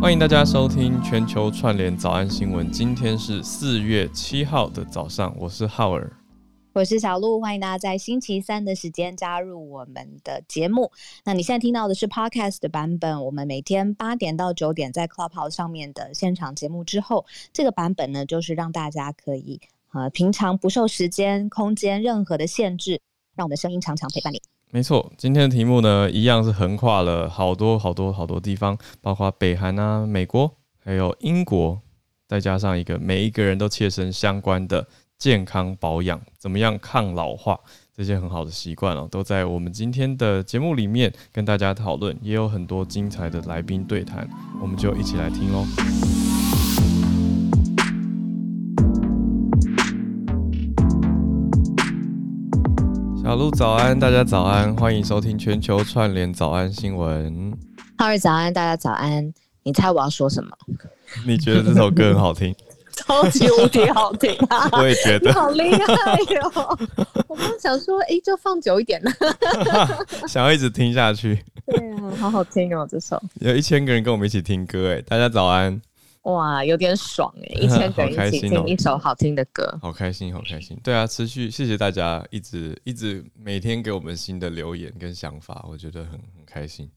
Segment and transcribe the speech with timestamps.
[0.00, 2.70] 欢迎大家收听全球串联早安新闻。
[2.70, 6.12] 今天是四月七号的早上，我是浩尔，
[6.74, 7.40] 我是小鹿。
[7.40, 10.92] 欢迎大家在星期三的时间加入我们的节目。
[11.24, 13.24] 那你现在听到的是 Podcast 的版本。
[13.24, 19.58] 我们每天八点到九点在 Clubhouse 上面的现场节目之后，这个版本呢，就是让大家可以
[19.94, 23.00] 呃平常不受时间、空间任何的限制，
[23.34, 24.40] 让我们的声音常常陪伴你。
[24.70, 30.50] 没错，今天的题目呢，一样是横跨了好多好多好多地方，包括北韩啊、美国，
[30.82, 31.80] 还有英国，
[32.26, 34.84] 再加上一个每一个人都切身相关的
[35.16, 37.56] 健康保养，怎么样抗老化，
[37.96, 44.28] 这些很好的习惯哦，都在我们今天的节目里面跟大家讨论，也有很多精彩的来宾对谈，
[44.60, 46.33] 我们就一起来听哦。
[53.24, 57.56] 小鹿早安，大家早安，欢迎收听全球串联早安新闻。
[57.96, 59.32] 浩瑞早安，大家早安。
[59.62, 60.50] 你猜我要说什么？
[61.26, 62.54] 你觉得这首歌很好听？
[62.94, 64.68] 超级无敌好听啊！
[64.78, 65.32] 我也觉得。
[65.32, 66.78] 好厉害哟！
[67.26, 69.10] 我刚想说，哎、欸，就放久一点呢。
[70.28, 71.42] 想要一直听下去。
[71.64, 73.18] 对啊，好好听哦，这首。
[73.40, 75.80] 有一千个人跟我们一起听歌，哎，大家早安。
[76.24, 77.44] 哇，有点爽哎！
[77.60, 80.78] 一千个人一起听一首好听的歌， 好开心，好开心。
[80.82, 86.90] 对啊，持续谢谢大家一直一直每天给我们新的留言跟想法，我觉得很很开心。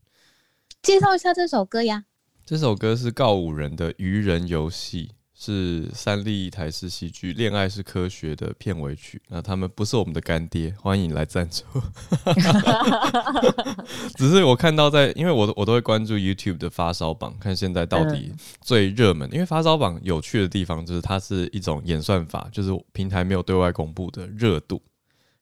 [0.82, 2.06] 介绍一下这首歌呀。
[2.46, 5.12] 这首歌是告五人的《愚人游戏》。
[5.40, 9.22] 是三立台式戏剧《恋爱是科学》的片尾曲。
[9.28, 11.64] 那他们不是我们的干爹，欢迎来赞助。
[14.18, 19.32] 只是我看到在，因为我我都会关注 YouTube 的发烧榜，看现在到底最热门。
[19.32, 24.82] 因为发烧榜有趣的地方就是它是一种演算法，就是平台没有对外公布的热度。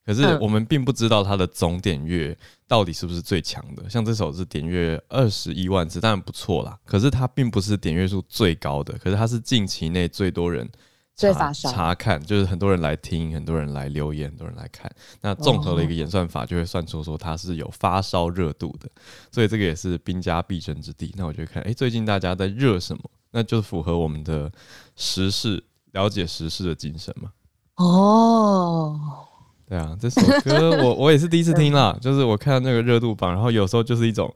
[0.05, 3.89] 可是我们并不知道它的总点阅到底是不是最强的。
[3.89, 6.77] 像这首是点阅二十一万次，当然不错啦。
[6.85, 10.69] 可是它并不是点阅数最高的，可是它是近期内最多人
[11.15, 14.91] 查查看，就是很多人来听，很多人来留言，很多人来看。
[15.21, 18.87] 那综合了一个演算法，就会算出说它是有发烧热度的。
[19.31, 21.11] 所以这个也是兵家必争之地。
[21.17, 23.01] 那我就看，哎、欸，最近大家在热什么？
[23.31, 24.51] 那就符合我们的
[24.95, 25.63] 时事，
[25.93, 27.31] 了解时事的精神嘛。
[27.77, 29.25] 哦。
[29.67, 34.31] 对啊，这首歌我 我也是第一次听啦，就是我看到那个热度榜，然后有时候就是一种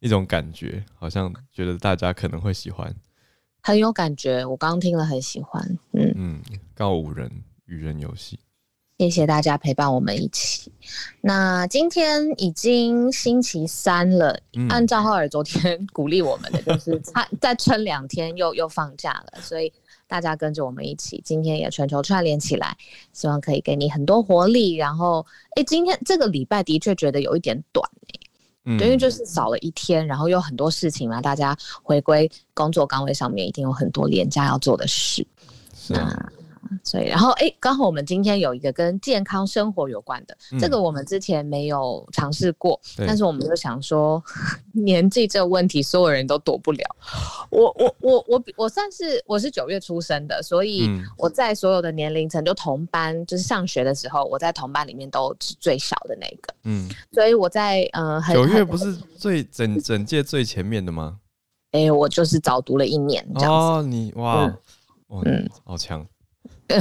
[0.00, 2.94] 一种感觉，好像觉得大家可能会喜欢，
[3.62, 4.44] 很有感觉。
[4.44, 5.62] 我刚刚听了很喜欢，
[5.92, 6.42] 嗯嗯，
[6.74, 7.30] 告五人
[7.64, 8.38] 愚人游戏，
[8.98, 10.70] 谢谢大家陪伴我们一起。
[11.22, 19.72] 那今天已经星期三了，嗯、按照浩尔昨天 鼓励我们的，就是他再撑两天又又放假了，所以。
[20.06, 22.76] 大家跟着我们一起，今天也全球串联起来，
[23.12, 24.74] 希望可以给你很多活力。
[24.74, 25.24] 然后，
[25.56, 28.20] 哎、欸，今天这个礼拜的确觉得有一点短哎、欸，
[28.64, 35.26] 嗯，因为就是少了一天，然后有很多事情嘛，大家回归工作岗位上面，一定有很多廉价要做的事。
[35.74, 36.32] 是啊。
[36.82, 44.22] 所以，然后，哎，刚好我们今天有一个跟健康生活有关的，嗯、这个我们之前没有尝试过，但是我们就想说，
[44.72, 46.84] 年纪这个问题，所有人都躲不了。
[47.50, 56.54] 我，我，我，我，我算是我是九月出生的，所以我在所有的年龄层，就同班，就是上学的时候，我在同班里面都是最小的那个。
[56.64, 61.18] 嗯，所以我在呃，九月不是最整整届最前面的吗？
[61.72, 63.56] 哎，我就是早读了一年这样子。
[63.56, 64.56] 哦，你哇，嗯，
[65.08, 66.06] 哇嗯，好强。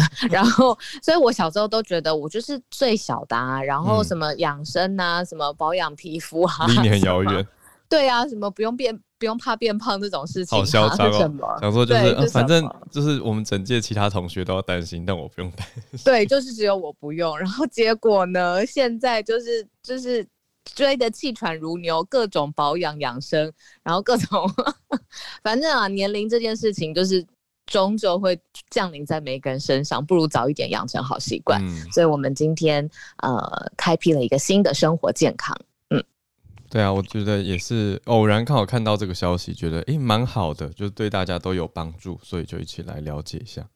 [0.30, 3.62] 然后，所以我小时候都觉得我就是最小的啊。
[3.62, 7.48] 然后什么养生啊，嗯、什么保养皮肤啊，离你很遥远。
[7.90, 11.58] 对啊，什么不用变，不用怕变胖这种事情，好嚣张哦。
[11.62, 16.00] 想说就是，是反正就是我们整届其他同学都要担心，但我不用担心。
[16.04, 17.38] 对，就是只有我不用。
[17.38, 20.26] 然后结果呢，现在就是就是
[20.66, 23.52] 追得气喘如牛，各种保养养生，
[23.84, 24.50] 然后各种，
[25.44, 27.24] 反正啊，年龄这件事情就是。
[27.66, 31.62] 终究会降临在每个人身上，不如早一点养成好习惯。
[31.66, 32.88] 嗯、所以，我们今天
[33.18, 35.58] 呃，开辟了一个新的生活健康。
[35.90, 36.04] 嗯，
[36.70, 43.68] 对啊，我觉得也是偶然刚好看到这个消息，觉得诶蛮好的，就是对大家都有帮助，所以就一起来了解一下。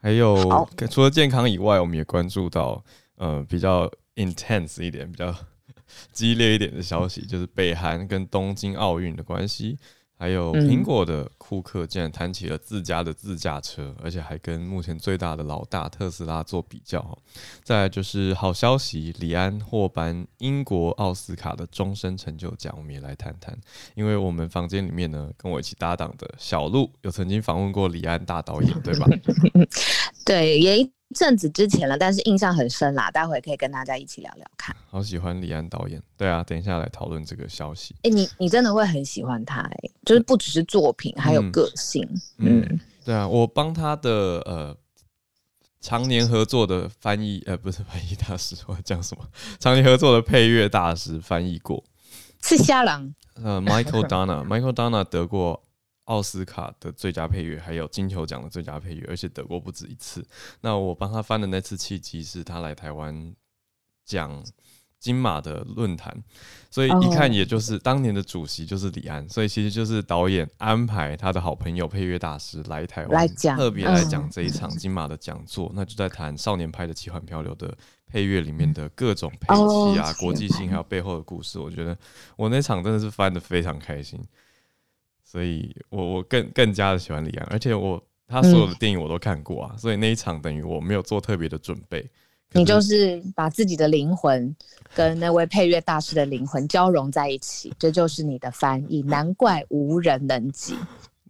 [0.00, 2.84] 还有除了健康以外，我们也关注到
[3.16, 5.34] 呃比较 intense 一点、比较
[6.12, 9.78] 激烈一点的消息，就是北韩跟东京奥运的关系。
[10.22, 17.18] 还有苹果的库克竟然谈起了自家的自驾车，而且还跟目前最大的老大特斯拉做比较。
[17.64, 23.58] 再来就是好消息，李安获颁英国奥斯卡的终身成就奖，我们也来谈谈。
[23.96, 29.08] 因为我们房间里面呢，跟我一起搭档的小鹿有曾经访问过李安大导演，对吧？
[30.24, 34.74] 对，也阵子之前了，但是印象很深啦，待会可以跟大家一起聊聊看。
[34.88, 37.94] 好喜欢李安导演，对啊，等一下来讨论这个消息。
[38.02, 42.02] 哎、欸，你你真的会很喜欢他、欸，哎，就是不只是作品，还有个性。
[42.38, 44.10] 嗯，嗯对啊，我帮他的
[44.46, 44.76] 呃
[45.80, 49.24] 常年合作的翻译，呃，不是翻译大师，我讲什么？
[49.60, 51.82] 常年合作的配乐大师翻译过，
[52.42, 53.14] 是瞎狼。
[53.42, 55.62] 呃，Michael Danna，Michael Dana 得过。
[56.04, 60.26] 奥斯卡的最佳配乐，还有金球奖的最佳配乐，而且得过不止一次。
[60.60, 63.34] 那我帮他翻的那次契机是他来台湾
[64.04, 64.44] 讲
[64.98, 66.16] 金马的论坛，
[66.70, 75.70] 所以一看也就是当年的主席就是李安，所以其实就是导演安排他的好朋友配乐大师来台湾，特别来讲这一场金马的讲座。
[75.74, 77.76] 那就在谈少年派的奇幻漂流的
[78.06, 81.58] 配乐里面的各种配器啊、国际性还有背后的故事。
[81.58, 81.96] 我觉得
[82.36, 84.20] 我那场真的是翻得非常开心。
[85.32, 87.98] 所以我我更更加的喜欢李安，而且我
[88.28, 92.06] 他所有的电影我都看过啊，嗯、所以那一场等于我没有做特别的准备。
[92.52, 94.54] 你就是把自己的灵魂
[94.94, 100.74] 跟那位配乐大师的灵魂交融在一起，这就是你的翻译，难怪无人能及。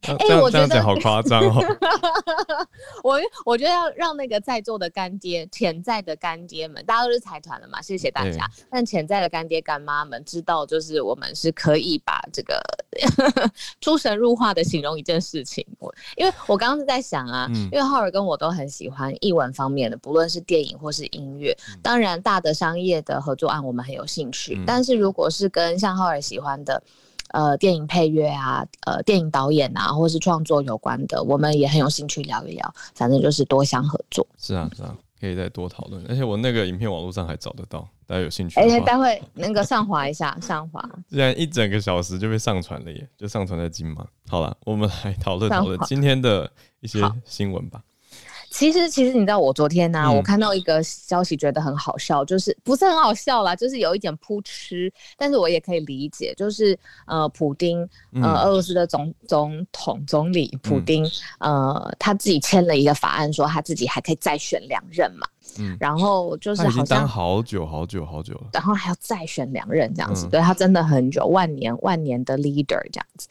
[0.03, 1.63] 哎、欸，我觉得好夸张哦！
[3.05, 8.45] 我我觉得要让那个在座的干爹、潜在的干爹们，大家都是财团了嘛，谢谢大家。
[8.69, 12.61] 但潜在的干爹干妈们知道，就是我们是可以把这个
[13.81, 15.65] 出神入化的形容一件事情。
[15.79, 21.57] 我因为我刚刚是在想啊，嗯、因为浩尔跟我都很喜欢译文方面的，不论是电影或是音乐。
[21.81, 26.83] 当然，大的商业的合作案我们很有兴趣，嗯、但是如果是跟像浩尔喜欢的。
[27.33, 32.75] 呃，电影配乐啊，呃，电影导演啊，或是创作有关的，我们也很有兴趣聊一聊。
[32.95, 34.27] 反正就是多相合作。
[34.39, 36.05] 是啊，是啊，可以再多讨论。
[36.09, 38.61] 而且我那个影片网络上还找得到，大家有兴趣。
[38.61, 40.83] 哎、欸，待会那个上滑一下，上滑。
[41.09, 44.07] 既然一整个小时就被上传了耶，就上传在金马。
[44.29, 46.51] 好了，我们来讨论讨论今天的
[46.81, 47.83] 一些新闻吧。
[48.53, 61.05] 其实，其实你知道，我昨天呢、啊，嗯、我看到一个消息，觉得很好笑，就是不是很好笑啦，就是有一点扑哧，但是我也可以理解，就是呃，普丁，呃，俄罗斯的总总统总理普丁，
[61.39, 65.27] 嗯、呃，他自己签了一个法案，说他自己还可以再选两任嘛。
[65.59, 73.29] 嗯，然后就是好像当好久好久好久了，然后还要再选两任这样子，嗯、对他真的很久，万年万年的 leader 这样子。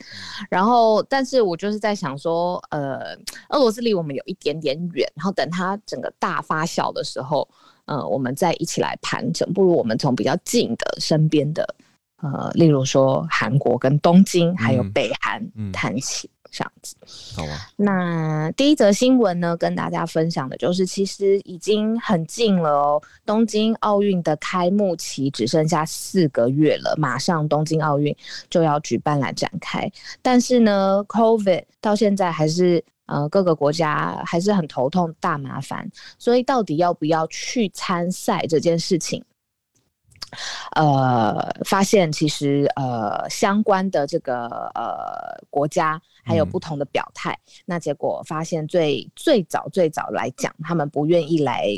[0.49, 3.15] 然后，但是我就是在想说，呃，
[3.49, 7.47] 俄罗斯离我们有一点点远，然后等他整个大发酵的时候，
[7.85, 9.51] 呃，我们再一起来盘整。
[9.53, 11.75] 不如我们从比较近的身边的，
[12.21, 16.29] 呃，例如说韩国跟东京，还有北韩谈起。
[16.51, 16.95] 这样子，
[17.33, 17.57] 好啊。
[17.77, 23.01] 那第一则新闻呢，跟大家分享的就是，其实已经很近了哦。
[23.25, 28.13] 东京奥运的开幕期只剩下四个月了，马上东京奥运
[28.49, 29.89] 就要举办来展开。
[30.21, 35.89] 但是呢，COVID 到现在还是呃各个国家还是很头痛大麻烦，
[36.19, 39.23] 所以到底要不要去参赛这件事情？
[40.75, 51.69] 呃，发现其实呃相关的这个呃国家还有不同的表态，嗯、那结果发现最最早最早来讲，他们不愿意来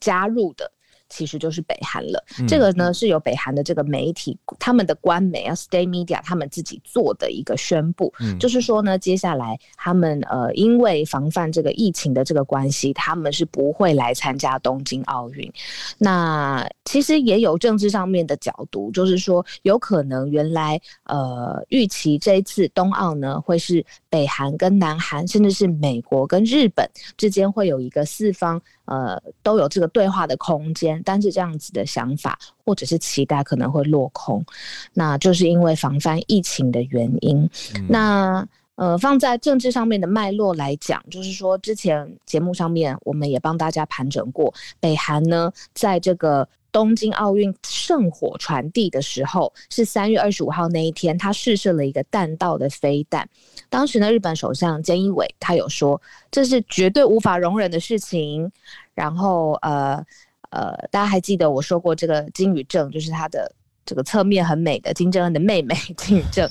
[0.00, 0.70] 加入的。
[1.12, 15.52] 其实就是北韩了，嗯、这个呢是由北韩的这个媒体，他们的官媒啊，State Media，他们自己做的一个宣布，嗯、就是说呢，接下来他们呃，因为防范这个疫情的这个关系，他们是不会来参加东京奥运。
[15.98, 28.60] 那其实也有政治上面的角度，就是说有可能原来呃预期这一次冬奥呢会是北韩跟南韩，甚至是美国跟日本之间会有一个四方。
[28.84, 34.44] 呃，都有这个对话的空间，但是这样子的想法或者是期待可能会落空，
[34.92, 37.48] 那就是因为防范疫情的原因。
[37.76, 38.46] 嗯、那
[38.82, 46.48] 呃，放在政治上面的脉络来讲，就是说之前节目上面我们也帮大家盘整过，北韩呢在这个。
[46.72, 53.28] 东京奥运圣火传递的时候是三月二十五号那一天，他试射了一个弹道的飞弹。
[53.68, 58.50] 当时呢，日本首相菅义伟他有说这是绝对无法容忍的事情。
[58.94, 60.02] 然后呃
[60.48, 66.48] 呃，大家还记得我说过这个金宇正，就是他的这个侧面很美的金正恩的妹妹 金宇正。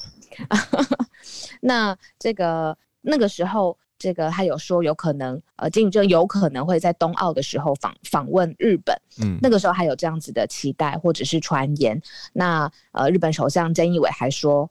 [1.61, 3.77] 那这个那个时候。
[4.01, 12.01] 这个他有说有可能，呃，金宇正有可能会在冬奥的时候访访问日本，嗯，那个时候还有这样子的期待或者是传言。
[12.33, 14.67] 那呃，日本首相菅义伟还说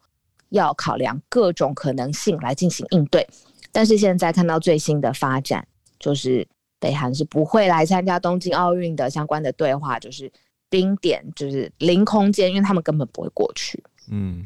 [0.49, 3.25] 要考量各种可能性来进行应对。
[3.71, 5.65] 但是现在看到最新的发展，
[6.01, 6.45] 就是
[6.81, 10.29] 北韩是不会来参加东京奥运的相关的对话，就是
[10.69, 13.81] 冰点，就是零空间，因为他们根本不会过去。
[14.11, 14.45] 嗯。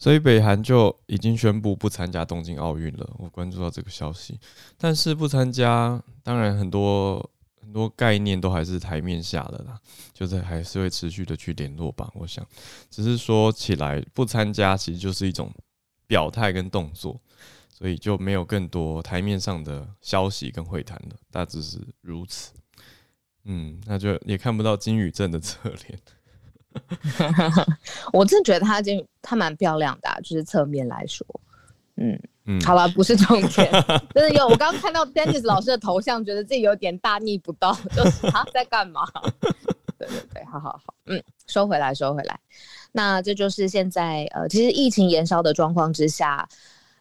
[0.00, 3.08] 所以北韩就已经宣布不参加东京奥运了。
[3.18, 4.40] 我关注到这个消息，
[4.78, 7.30] 但是不参加，当然很多
[7.60, 9.78] 很多概念都还是台面下的啦，
[10.14, 12.10] 就是还是会持续的去联络吧。
[12.14, 12.44] 我想，
[12.88, 15.52] 只是说起来不参加，其实就是一种
[16.06, 17.20] 表态跟动作，
[17.68, 22.52] 所以就没有更多台面上的消息跟会谈了，大致是如此。
[23.44, 25.98] 嗯，那就也看不到金宇镇的侧脸。
[28.12, 31.26] 我真的觉得她今她蛮漂亮的，啊，就是侧面来说，
[31.96, 33.70] 嗯嗯，好了，不是重点，
[34.14, 39.02] 真的有我刚刚看到 Dennis 老师的头像，觉得自己有点大逆不道，就是他在干嘛？
[39.98, 42.38] 对对对，好好好，嗯，收回来收回来，
[42.92, 46.48] 那这就是现在呃，其实疫情延烧的状况之下。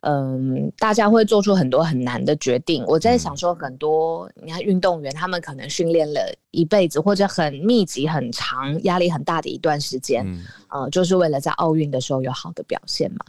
[0.01, 2.85] 嗯，大家会做出很多很难的决定。
[2.87, 13.19] 我在想说，很多你看运动员，他们可能训练了一辈子，或者很密集、很长、压力很大的一段时间，嗯，呃，就是为了在奥运的时候有好的表现嘛。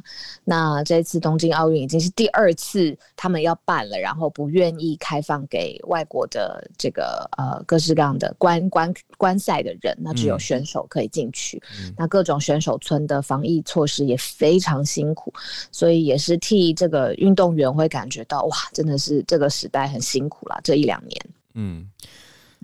[0.45, 11.61] 那这次东京奥运已经是第二次他们要办了，然后不愿意开放给外国的这个呃各式各样的观观观赛的人，那只有选手可以进去。
[11.83, 15.35] 嗯，那各种选手村的防疫措施也非常辛苦，
[15.73, 16.60] 所以也是替。
[16.75, 21.27] 这个运动员会感觉到哇，真的是这个时代很辛苦了，这一两年。
[21.55, 21.91] 嗯，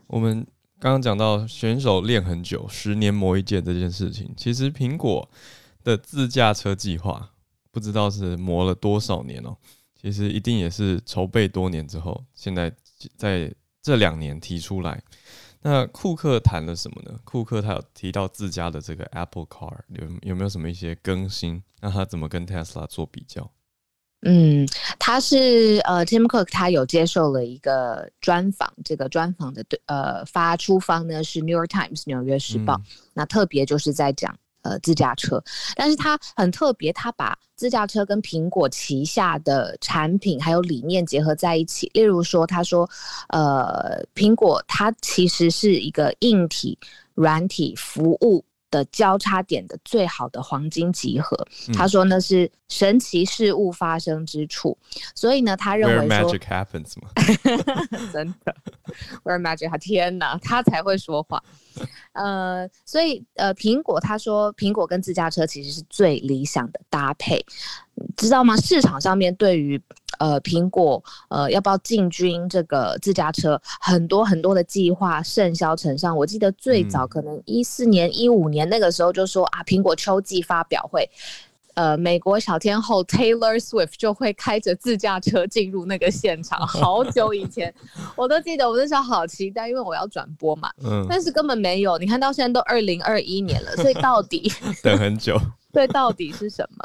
[0.07, 0.47] 我们
[0.79, 5.29] 刚刚讲到选手练很久，十年磨一剑这件事情，其实苹果
[5.83, 7.31] 的自驾车计划
[7.71, 9.57] 不知道是磨了多少年哦。
[10.01, 12.73] 其实一定也是筹备多年之后，现在
[13.17, 15.03] 在这两年提出来。
[15.63, 17.19] 那库克谈了什么呢？
[17.25, 21.61] 库克他有提到自家的这个 Apple Car 有有没有什么一些更新？
[21.81, 23.51] 那他怎么跟 Tesla 做比较？
[24.29, 24.67] 嗯，
[24.99, 35.41] 他是呃，Tim Cook，他有接受了一个专访，这个专访的对呃发出方呢是《New York Times》纽约时报，嗯、那特别就是在讲呃自驾车，
[35.77, 42.91] 但是他很特别，他把自驾车跟苹果旗下的产品还有理念结合在一起，例如说，他说
[43.29, 46.77] 呃，苹果它其实是一个硬体、
[47.15, 48.45] 软体服务。
[48.77, 51.37] 的交叉点的最好的黄金集合，
[51.69, 54.77] 嗯、他说那是神奇事物发生之处，
[55.15, 57.09] 所以呢，他认为 magic happens 吗，
[58.13, 58.55] 真的
[59.25, 61.43] Where magic，天哪，他才会说话。
[62.13, 67.45] 呃，所以呃，苹果他说苹果跟自驾车其实是最理想的搭配，
[68.17, 68.57] 知道吗？
[68.57, 69.81] 市场上面对于
[70.19, 76.17] 呃苹果呃要不要进军这个自驾车，很多很多的计划甚嚣尘上。
[76.17, 81.09] 我记得最早可能一四年、一五年那个时候就说啊，苹果秋季发表会。
[81.75, 86.67] 呃，美国小天后 Taylor Swift 就会开着自驾车进入那个现场。
[86.67, 87.71] 好久以前，
[88.17, 90.71] 我都记得，我那时候好期待，因为我要转播嘛。
[90.83, 91.07] 嗯。
[91.07, 94.51] 但是根本没有，你看到现在都二零二一年了，所以到底
[94.83, 95.39] 等很久。
[95.71, 96.83] 对，到底是什么？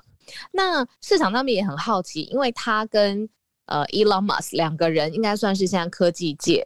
[0.52, 3.28] 那市场上面也很好奇，因为他跟
[3.66, 6.66] 呃 Elon Musk 两个人应该算是现在科技界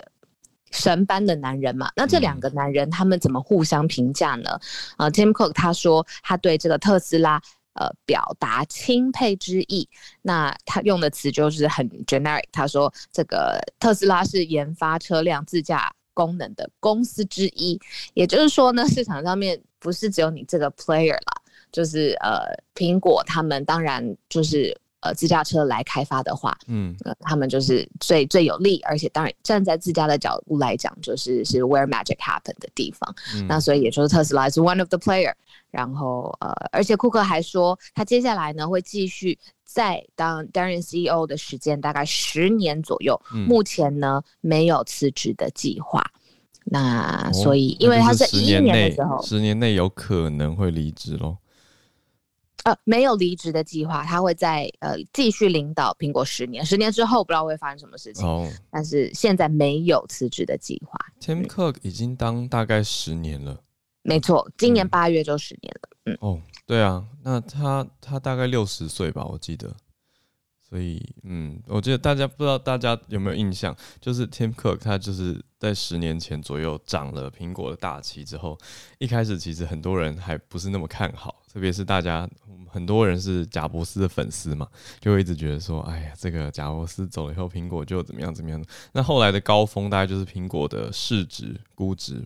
[0.72, 1.92] 神般的男人嘛。
[1.96, 4.60] 那这两个男人他们怎么互相评价呢？
[4.98, 7.42] 呃，Tim Cook 他说他对这个特斯拉。
[7.78, 9.86] 呃，表达钦佩之意。
[10.22, 12.46] 那他用的词就是很 generic。
[12.50, 17.78] 他说，这个特斯拉是研发车辆自驾功能的公司之一。
[18.14, 21.35] 也就是说呢，市场上面不是只有你这个 player 啦，
[21.76, 22.40] 就是呃，
[22.74, 24.76] 苹果他们当然就是。
[25.02, 33.16] 呃，自驾车来开发的话，嗯，呃，他们就是最最有利，而且当然站在自家的角度来讲，就是是 where magic happen 的地方。
[33.36, 35.32] 嗯、那所以也就是特斯拉是 one of the player。
[35.70, 43.22] 然后呃，而且库克还说，他接下来呢会继续在当担任 CEO 的时间大概十年左右。
[43.32, 46.04] 嗯、目前呢没有辞职的计划。
[46.64, 51.38] 那所以，因为他是一年的时候，十年内有可能会离职喽。
[52.66, 58.26] 呃，没有离职的计划，他会在呃继续领导苹果十年，十年之后不知道会发生什么事情。
[58.26, 61.00] 哦，但是现在没有辞职的计划。
[61.22, 63.62] Tim Cook 已经当大概十年了，
[64.02, 65.90] 没错，今年八月就十年了。
[66.06, 69.72] 嗯，嗯哦，对啊，那他他大概六十岁吧，我记得。
[70.68, 78.58] 所以，嗯，我觉得大家不知道大家有没有印象，就是 Tim Cook 他就是在十年前左右涨了苹果的大旗之后，
[78.98, 82.28] 一开始其实很多人还不是那么看好，特别是大家
[82.68, 84.68] 很多人是贾伯斯的粉丝嘛，
[85.00, 88.62] 就会一直觉得说，哎呀，这个贾伯斯走了以后，苹果就怎么样怎么样。
[88.92, 92.26] 那后来的高峰大概就是苹果的市值估值。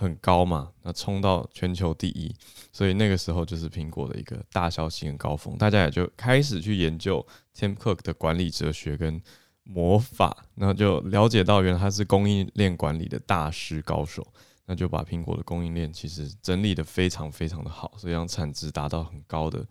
[0.00, 2.34] 很高嘛，那冲到全球第一，
[2.72, 9.20] 所以那个时候就是苹果的一个大消息跟高峰，大家也就开始去研究 Tim Cook 的管理哲学跟
[9.62, 14.26] 魔法，那就了解到原来他是供应链管理的大师高手，
[14.64, 19.66] 那就把苹果的供应链其实整理的非常非常的好，所以让产值达到很高的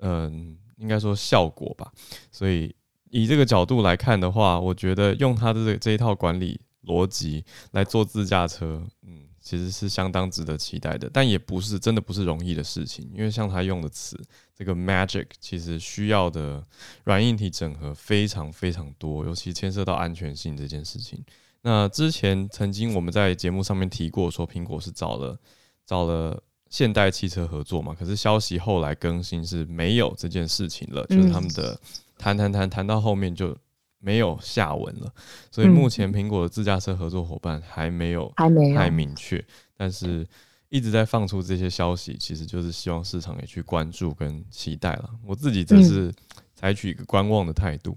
[0.00, 1.90] 嗯，应该说效果吧。
[2.30, 2.74] 所以
[3.10, 11.10] 以这个角度来看的话，我觉得用他的这这一套管理逻辑来做自驾车，嗯，其实是相当值得期待的。
[11.12, 14.18] 但也不是真的不是容易的事情，因为像他用的词
[14.56, 16.64] 这个 magic，其实需要的
[17.04, 21.22] 软硬体整合非常非常多，尤其牵涉到安全性这件事情。
[21.60, 25.38] 那之前曾经我们在节目上面提过，说苹果是找了
[25.84, 31.78] 找了现代汽车合作嘛，可是消息后来更新是没有这件事情了，就是他们的
[32.18, 33.56] 谈谈谈谈到后面就
[34.04, 35.10] 没有下文了，
[35.52, 39.42] 所以目前苹果的自驾车合作伙伴还没有还没太明确，
[39.76, 40.26] 但是
[40.70, 45.08] 一直在放出这些消息，其实就是希望市场也去关注跟期待了。
[45.24, 46.12] 我自己则是
[46.56, 47.96] 采取一个观望的态度。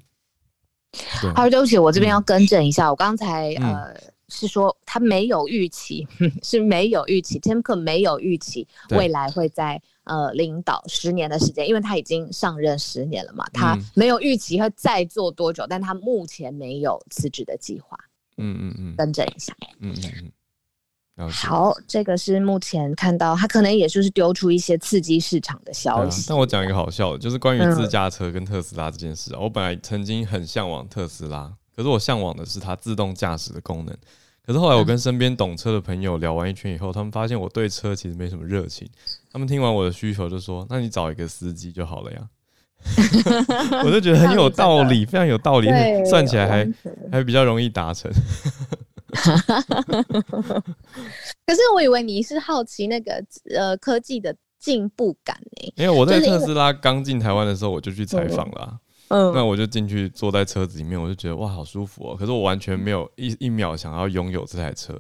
[1.34, 6.08] 好，对不起，我这边要更正一下，嗯、我刚才呃、嗯、是说他没有预期，
[6.44, 17.98] 是没有预期，Tim Cook 没有预期未来会在呃领导十年的时间，因为他已经上任十年了嘛，他没有预期会再做多久，但他目前没有辞职的计划。
[18.38, 19.56] 嗯嗯嗯，更正一下。
[19.80, 20.32] 嗯嗯嗯。
[21.30, 26.24] 好，这个是目前看到他可能也就是丢出一些刺激市场的消息。
[26.24, 29.38] 啊、但我讲一个好笑的，就是关于自驾车跟特斯拉这件事、啊。
[29.40, 33.98] 嗯、我本来曾经很向往特斯拉，可是我向往的是它自动驾驶的功能。
[34.46, 38.88] 可是后来我跟身边懂车的朋友聊完一圈以后，他们发现我对车其实没什么热情。
[39.32, 42.30] 他们听完我的需求就说：“那你找一个司机就好了呀。
[43.84, 45.68] ”我就觉得很有道理，非常有道理，
[46.06, 46.72] 算起来还
[47.12, 48.12] 还比较容易达成。
[51.46, 53.24] 可是我以为你是好奇那个
[53.56, 55.74] 呃科技的进步感呢？
[55.76, 58.80] 因为我在特斯拉刚进台湾的时候，我就去采访了。
[59.10, 62.16] 嗯，那我就进去坐在车子里面，我就觉得哇，好舒服哦。
[62.18, 65.00] 可是我完全没有一一秒想要拥有这台车。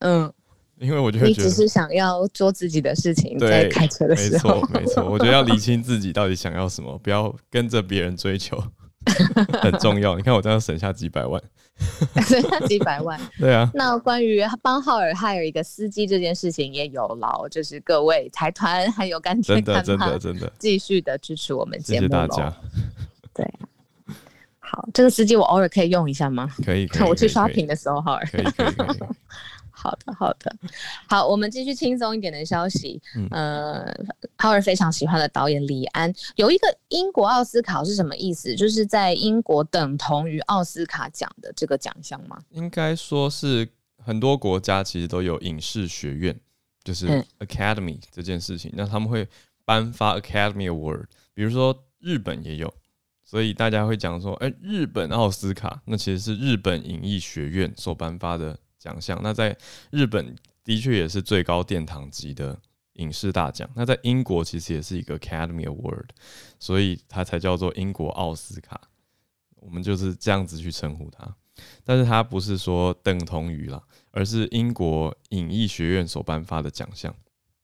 [0.00, 0.32] 嗯，
[0.78, 4.54] 因为我就会觉得你只是想要做自己的事情，在开车的时候。
[4.54, 5.10] 没错，没错。
[5.10, 8.62] 我觉得要理清自己到底想要什么，不要跟着别人追求。
[9.60, 11.38] 很重要，你看我这样省下几百万，
[12.26, 13.20] 省下几百万。
[13.38, 22.56] 对啊，那关于帮浩尔还有一个司机这件事情，也有劳就是各位财团还有干爹干妈，真的真的真的继续的支持我们节目，谢谢大家。
[23.34, 23.44] 对，
[24.58, 26.48] 好，这个司机我偶尔可以用一下吗？
[26.64, 29.08] 可以，可以， 我去刷屏的时候，哈尔可以，可以，可以。
[29.76, 30.56] 好的，好的，
[31.06, 32.98] 好，我们继续轻松一点的消息。
[33.16, 33.94] 嗯，呃，
[34.38, 38.54] 浩尔非常喜欢的导演李安有一个英国奥斯卡是什么意思？
[38.54, 42.38] 就是在英国等同于奥斯卡奖的这个奖项吗？
[42.50, 43.68] 应该说是
[44.02, 46.34] 很多国家其实都有影视学院，
[46.82, 48.70] 就是 Academy 这件事情。
[48.70, 49.28] 嗯、那他们会
[49.66, 52.72] 颁发 Academy Award，比如说日本也有，
[53.24, 58.58] 所以大家会讲说，哎、日本奥斯卡，那其实是日本影艺学院所颁发的。
[58.76, 59.56] 奖项，那在
[59.90, 62.60] 日本的确也是最高殿堂级的
[62.94, 63.66] 影视大奖。
[63.74, 66.08] 那在英国其实也是一个 Academy Award，
[66.58, 68.78] 所以它才叫做英国奥斯卡。
[69.54, 71.34] 我们就是这样子去称呼它，
[71.82, 77.16] 但是它不是说等同于啦，而是英国影艺学院所颁发的奖项。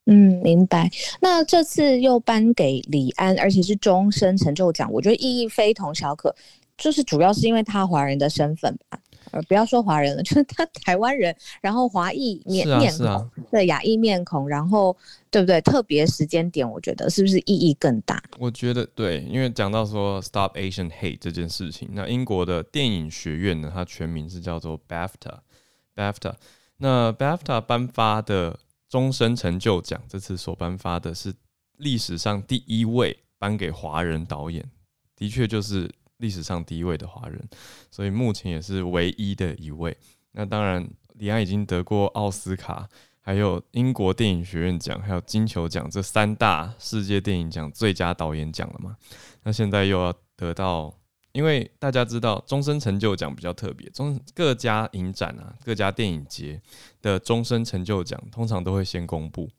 [0.05, 0.89] 嗯，明白。
[1.19, 6.35] 那这次又颁给李安，而且是终身成就奖，我觉得意义非同小可。
[6.77, 8.99] 就是主要是因为他华人的身份吧。
[9.29, 14.97] 呃，不要说华人了， 就是他台湾人，然后华裔面面孔，对亚裔面孔，然后
[15.29, 15.61] 对不对？
[15.61, 18.21] 特别时间点，我觉得是不是意义更大？
[18.39, 26.33] 我觉得对，因为讲到说 Stop Asian Hate 这件事情，那英国的电影学院呢，它全名是叫做 BAFTA，BAFTA。
[26.77, 28.57] 那 BAFTA 颁发的
[28.91, 31.33] 终身成就奖，这次所颁发的是
[31.77, 34.69] 历史上第一位颁给华人导演，
[35.15, 35.89] 的确就是。
[36.21, 37.49] 历史上第一位的华人，
[37.89, 39.97] 所以目前也是唯一的一位。
[40.33, 42.87] 那当然，李安已经得过奥斯卡，
[43.21, 48.95] 还有英国电影学院奖，还有金球奖这三大世界电影奖最佳导演奖了嘛？
[49.41, 50.93] 那现在又要得到，
[51.31, 56.61] 因为大家知道终身成就奖比较特别，中各家影展啊，各家电影节
[57.01, 59.49] 的终身成就奖通常都会先公布，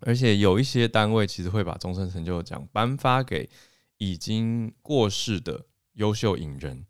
[0.00, 3.48] 而且有一些单位其实会把终身成就奖颁发给。
[4.02, 6.86] 已经过世的优秀影人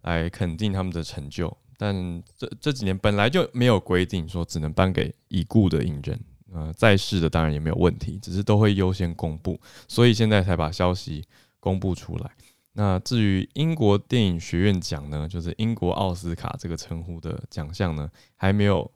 [0.00, 6.20] 来肯定他们的成就，但这这几年本来就没有规定说只能颁给已故的影人，
[6.52, 9.56] 呃，在世的当然也没有问题，只是都会优先公布，
[9.86, 11.24] 所以现在才把消息
[11.60, 12.32] 公布出来。
[12.72, 18.90] 那至于英国电影学院奖呢，就是英国奥斯卡这个称呼的奖项呢，还没有。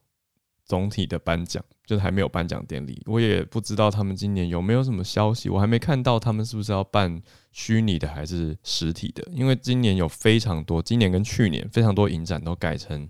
[0.68, 13.08] 总体的颁奖就是还没有颁奖典礼，我也不知道他们今年有没有什么消息，我还没看到他们是不是要办虚拟的还是实体的，因为今年有非常多，今年跟去年非常多影展都改成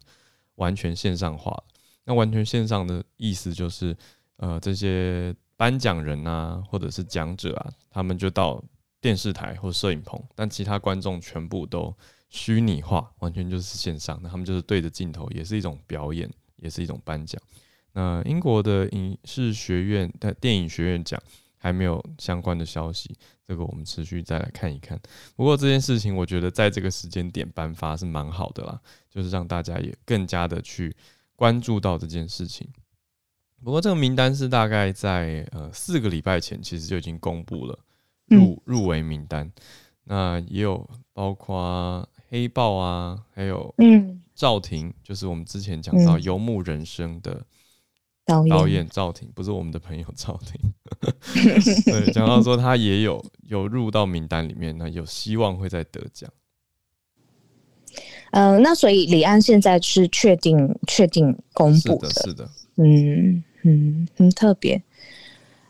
[0.56, 1.58] 完全线上化。
[2.04, 3.96] 那完全线上的意思就是，
[4.36, 8.62] 呃，这些颁奖人啊，或者是讲者啊，他们就到
[9.06, 11.96] 电视台或摄影棚，但其他观众全部都
[12.28, 14.18] 虚拟化，完全就是线上。
[14.20, 17.40] 那他们就是对着镜头，也是一种表演，也是一种颁奖。
[17.92, 21.22] 那英国的影视学院的电影学院奖
[21.56, 23.16] 还没有相关的消息，
[23.46, 25.00] 这个我们持续再来看一看。
[25.36, 30.92] 不过这件事情，我觉得在这个时间点颁发是蛮好的啦，就是让大家也更加的去
[31.36, 32.68] 关注到这件事情。
[33.62, 37.78] 不过这个名单是大概在呃四个礼拜前，其实就已经公布了
[38.28, 39.50] 入入围名单。
[40.04, 47.44] 那也有包括黑豹啊，还有嗯赵婷，就是我们之前讲到《游牧人生》的
[48.26, 50.60] 导演赵婷，不是我们的朋友赵婷。
[51.84, 56.30] 对，讲到说他也有有入到名单里面，那有希望会再得奖。
[58.32, 63.42] 嗯，那所以李安现在是确定确定公布的，是的，嗯。
[63.68, 64.80] 嗯，很特别。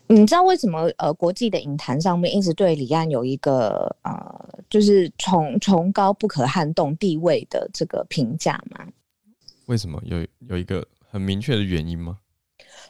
[0.09, 8.87] 你知道为什么呃，国际的影坛上面一直对李安有一个呃，就是崇崇高不可撼动地位的这个评价吗？
[9.67, 12.19] 为什么有有一个很明确的原因吗？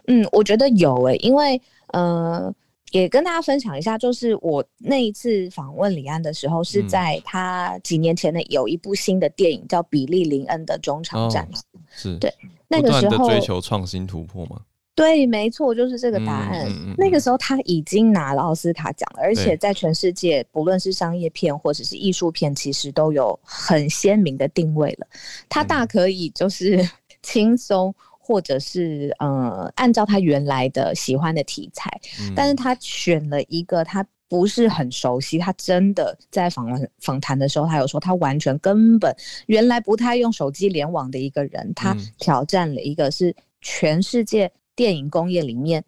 [0.08, 2.54] 嗯，我觉得有诶、欸，因为呃，
[2.92, 11.48] 也跟大家分享一下，就是我那一次访问李安的时候，是在他几年前的有一部新的电影叫《比利林恩的中场战
[11.90, 12.32] 是对
[12.68, 14.60] 那个时候追求创新突破吗？
[14.96, 16.66] 对，没错，就是这个答案。
[16.66, 25.06] 嗯嗯嗯、那个时候他已经拿了奥斯卡奖了，而且在全世界，不论是商业片或者是艺术片，其实都有很鲜明的定位了。
[25.50, 26.82] 他大可以就是
[27.22, 31.90] 轻松，或者是呃，按照他原来的喜欢的题材，
[32.22, 35.36] 嗯、但是他选了一个他不是很熟悉。
[35.36, 44.50] 他真的在访问访谈的时候，他有说他完全根本原来不太用手机联网的一个人，他挑战了一个是全世界。
[44.76, 45.82] 电影工业里面，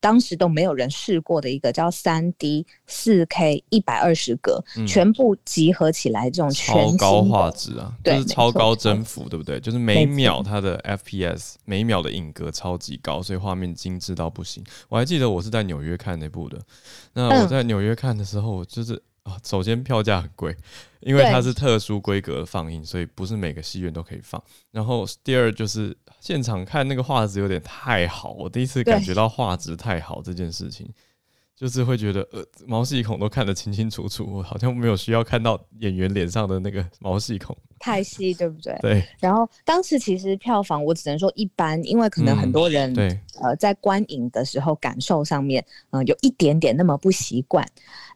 [0.00, 9.60] 当时都没有人试过的一个叫三 D 四 K 一百二十格，嗯，全部集合起来这种全超高画质啊，就是超高帧幅，对不对？
[9.60, 14.64] 就是每秒它的 FPS 每秒的影格超级高，所以画面精致到不行。
[14.88, 16.58] 我还记得我是在纽约看那部的，
[17.12, 20.56] 那我在纽约看的时候，就是啊，首先票价很贵，
[21.00, 24.42] 因为它是特殊规格的放映，所以不是每个戏院都可以放。
[24.70, 25.96] 然后第二就是。
[26.20, 30.86] 现场看那个画质有点太好，我第一次感觉到画质太好这件事情，
[31.56, 38.78] 就是会觉得呃毛细孔都看得清清楚楚，我好像没有需要看到演员脸上的那个毛细孔太细，对不对？
[38.82, 39.08] 对。
[39.18, 47.66] 然后当时其实票房我只能说一般，因为可能很多人、嗯、对呃在观影的时候感受上面嗯、呃、有一点点那么不习惯，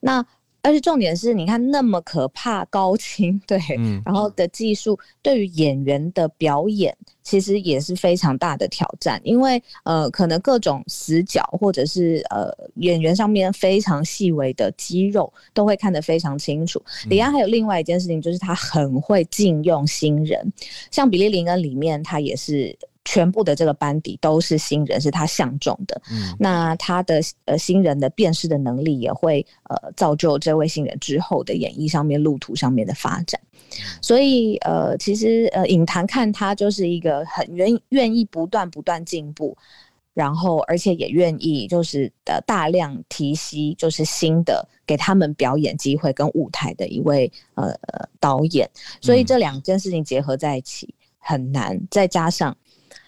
[0.03, 0.23] 那。
[0.65, 9.21] 而且重点是，你看那么可怕高清，对，嗯、然后的技术对于演员的表演，其实也是非常大的挑战。
[9.25, 16.83] 因为呃，可能各种死角或者是呃演员上面非常细微的肌肉，都会看得非常清楚。
[17.05, 20.51] 嗯、李安还有另外一件事情，就是他很会禁用新人，
[20.91, 22.75] 像《比利林恩》里面，他也是。
[23.05, 26.01] 全部的这个班底都是新人，是他相中的。
[26.11, 33.39] 嗯，那他的呃新人的辨识的能力也会呃造就这位新人之后的演艺上面路途上面的发展。
[34.01, 39.57] 所以呃，其实呃影坛看他就是一个很愿愿意不断不断进步，
[40.15, 47.75] 然后而且也愿意就是呃大量提携就是新的给他们表演机会跟舞台的一位呃
[48.19, 48.69] 导演。
[49.01, 52.57] 所以这两件事情结合在一起很难，再加上。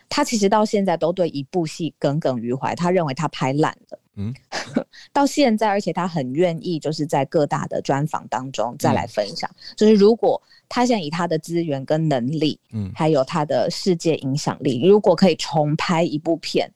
[0.08, 3.98] 他其实到现在都对一部戏耿耿于怀，他认为他拍烂了。
[4.18, 4.32] 嗯，
[5.12, 10.40] 到现在，而且他很愿意就是在各大的专访当中再来分享，嗯、就是如果
[10.70, 16.66] 他现在以他的资源跟能力，嗯，还有他的世界影响力，如果可以重拍一部片，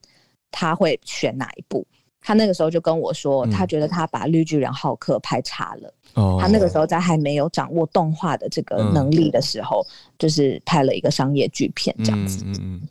[0.51, 1.87] 他会选哪一部？
[2.21, 5.89] 他那个时候就跟我说，他觉得他把《绿巨人浩克》拍差了。
[6.13, 9.89] 哦、嗯，他那个时候在还没有掌握动画的这个能力的时候，嗯、
[10.19, 12.45] 就是拍了一个商业巨片这样子。
[12.45, 12.53] 嗯。
[12.53, 12.89] 嗯嗯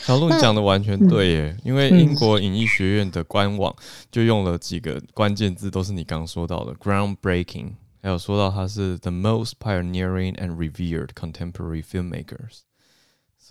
[0.00, 3.74] 小鹿，你讲的完全对耶，嗯、因为英国影艺学院的官网
[4.10, 12.60] 就用了几个关键字，都是你刚刚说到的 groundbreaking，还有说到他是 the most pioneering and revered contemporary filmmakers。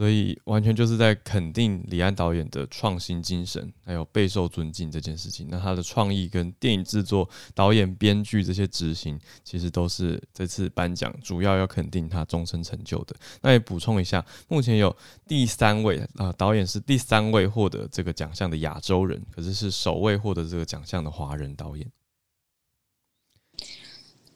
[0.02, 5.46] 所以完全就是在肯定李安导演的创新精神，还有备受尊敬这件事情。
[5.48, 13.16] 那他的创意跟电影制作、导演、编剧这些执行，其实都是这次颁奖主要要肯定他终身成就的。
[13.44, 21.88] 那也补充一下，目前有第三位啊、导演是第三位获得这个奖项的亚洲人，可是是首位获得这个奖项的华人导演。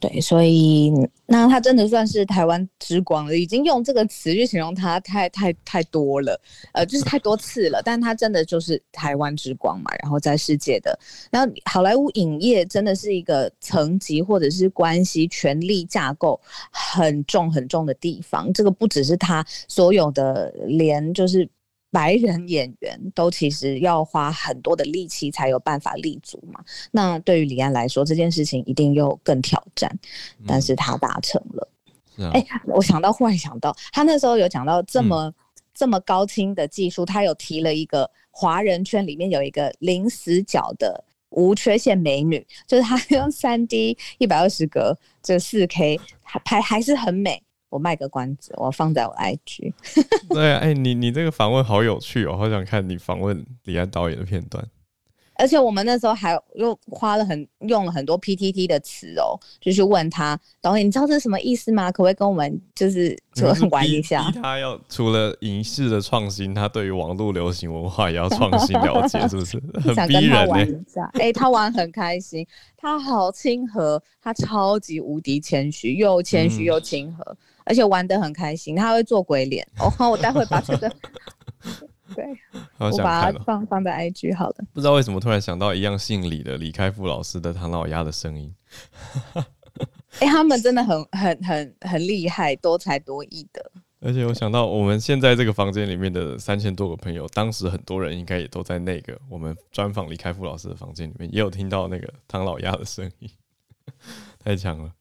[0.10, 0.91] 对，所以
[1.26, 6.39] 那他真的算是台湾之光了，已经用这个词去形容他太太太多了，
[6.74, 7.82] 呃，就是太多次了。
[7.84, 10.98] 但他真的就是台湾之光嘛，然后在世界的，
[11.32, 16.39] 然后好莱坞影业真的是一个层级或者是关系、权力架构
[16.72, 18.52] 很重很重的地方。
[18.54, 21.48] 这个不只是他所有的，连就是。
[21.95, 26.60] 白人演员都其实要花很多的力气才有办法立足嘛。
[26.91, 29.89] 那对于李安来说，这件事情一定又更挑战，
[30.45, 31.69] 但是他达成了。
[32.17, 35.34] 哎、嗯欸，我想到，忽然想到，他那时候有讲到这么、嗯、
[35.73, 45.97] 这么高清的技术，他有提了一个华人圈里面有一个零死角的无缺陷美女，就是他用三 D 一百二十格这四 K
[46.43, 47.41] 拍还是很美。
[47.69, 49.73] 我卖个关子，我放在我 IG。
[50.30, 54.65] 对啊，哎、欸，你你这个访问好有趣哦，好想看你访问李安导演的片段。
[55.38, 61.91] 而且我们那时候还又花了很用了很多 PTT 的词哦，就去问他导演，你知道这是什么意思吗？
[61.91, 63.13] 可不可以跟我们就是
[63.69, 64.32] 玩一下？
[64.41, 69.62] 他要除了影视的创新，他对于网络流行文化也要创新了解，是不是？
[69.93, 70.80] 很逼人哎、欸！
[71.15, 72.47] 哎、欸，他玩很开心，
[72.78, 77.21] 他好亲和，他超级无敌谦虚，又谦虚又亲和。
[77.30, 79.67] 嗯而且玩得很开心，他会做鬼脸。
[79.80, 80.89] 哦，好，我待会把这个，
[82.15, 82.25] 对，
[82.78, 84.56] 我把它放放在 IG 好了。
[84.71, 88.56] 不知道为什么突然想到一样姓李的李开复老师的唐老鸭的声音。
[90.19, 93.71] 哎、欸，他们真的很很很很厉害，多才多艺的。
[94.01, 103.30] 而且我想到我们现在这个房间里面的三千多个朋友，当时很多人应该也都在那个我们专访李开复老师的房间里面，也有听到那个唐老鸭的声音，
[104.38, 104.91] 太强了。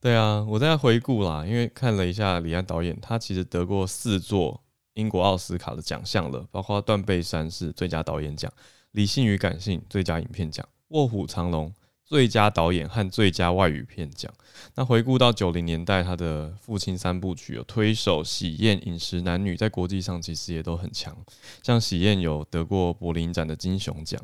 [0.00, 4.62] 对啊，我在回顾啦，因为看了一下李安导演，他其实得过四座
[4.94, 8.48] 英国奥斯卡的奖项了，包括《断背山》是最佳导演奖，
[8.92, 11.68] 《理性与感性》最佳影片奖，《卧虎藏龙》
[12.04, 14.32] 最佳导演和最佳外语片奖。
[14.76, 21.16] 那回顾到九零年代，他的父亲三部曲有《推手》《喜宴》《饮食男女》，在国际上其实也都很强，
[21.64, 24.20] 像《喜宴》有得过柏林展的金熊奖。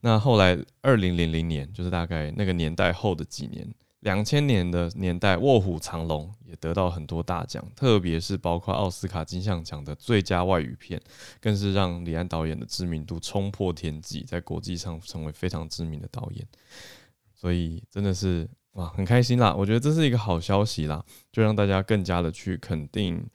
[0.00, 3.66] 那后来二零零零年，就是大概那个年代后的几年。
[4.06, 11.02] 两千年的年代，《卧虎藏龙》也得到很多大奖，特别是包括奥斯卡金像奖的最佳外语片，
[11.40, 16.46] 更是让李安导演的知名度冲破天际，在国际上成为非常知名的导演。
[17.34, 19.52] 所以真的是哇，很开心啦！
[19.52, 23.28] 我觉得这是一个好消息啦，就让大家更加的去肯定，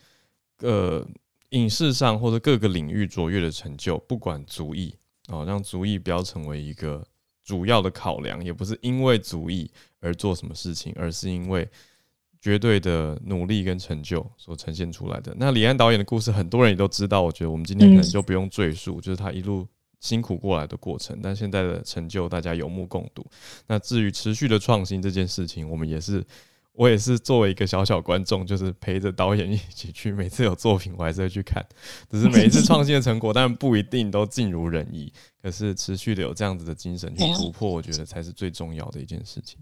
[0.60, 1.06] 呃，
[1.50, 4.96] 影视上或者各个领域卓越的成就，不管族裔
[5.28, 7.06] 哦，让族裔不要成为一个。
[7.44, 9.70] 主要的考量也不是因为族裔
[10.02, 11.66] 而做什么事情，而是因为
[12.42, 15.34] 绝对的努力跟成就所呈现出来的。
[15.38, 17.22] 那李安导演的故事，很多人也都知道。
[17.22, 19.66] 我觉得我们今天可能就不用赘述，就是他一路
[20.00, 21.18] 辛苦过来的过程。
[21.24, 23.26] 但现在的成就，大家有目共睹。
[23.68, 26.26] 那至于持续的创新这件事情，我们也是。
[26.74, 30.10] 我也是作为一个小小观众，就是陪着导演一起去。
[30.10, 31.64] 每次有作品，我还是会去看。
[32.10, 35.12] 只是每一次创新的成果，当然不一定都尽如人意。
[35.42, 39.60] 可是持续的有这样子的精神去突破，我觉得才是最重要的一件事情。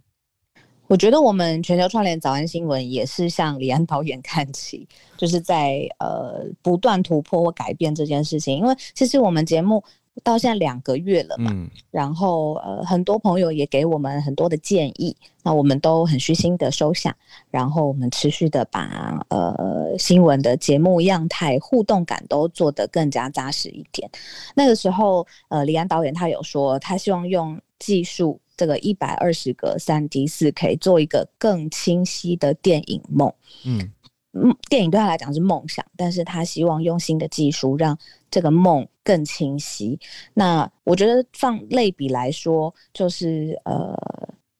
[0.89, 8.57] 我觉得我们全球串联早安新闻也是向李安导演看齐，就是在呃不断突破或改变这件事情。
[8.57, 9.81] 因为其实我们节目。
[10.21, 17.15] 到现在两个月了嘛，嗯、然后呃，很多朋友也给我们很多的建议，那我们都很虚心的收下，
[17.49, 24.09] 然后我们持续的把呃新闻的节目样态、互动感都做得更加扎实一点。
[24.55, 33.31] 那个时候，呃，李安导演他有说，他希望用技术这个一百二十个三 D 四 K 做一个更清晰的电影梦。
[33.63, 33.89] 嗯。
[34.33, 37.97] 嗯，电影对他来讲是梦想，但是他希望用新的技术让
[38.29, 39.99] 这个梦更清晰。
[40.35, 43.97] 那我觉得放类比来说，就是呃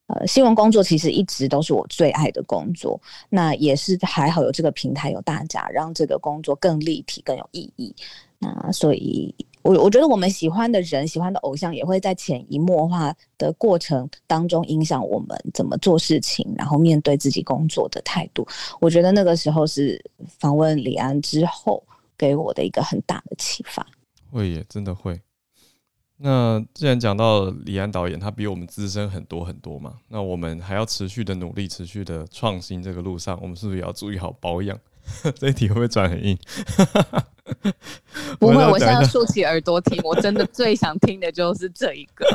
[0.07, 2.99] 呃，新闻工作其实一直都是我最爱的工作。
[3.29, 7.93] 那也是还好有这个平台，有大家让这个工作更立体、更有意义。
[8.39, 9.35] 那所以。
[9.69, 18.43] 我我觉得我们喜欢的人、喜欢的偶像，也会在潜移默化的过程当中影响我们怎么做事情，然后面对自己工作的态度。
[18.81, 20.03] 我觉得那个时候是
[20.39, 21.83] 访问李安之后
[22.17, 23.85] 给我的一个很大的启发。
[24.31, 25.21] 会耶，真的会。
[26.17, 34.75] 那既然讲到李安导演，他比我们资深很多很多嘛，那我们还要持续的努力、持续的创新这个路上，我们是不是也要注意好保养？
[35.37, 36.37] 这一题会不会转很硬？
[38.39, 42.25] 不会，我现在竖起耳朵听，我真的最想听的就是这一个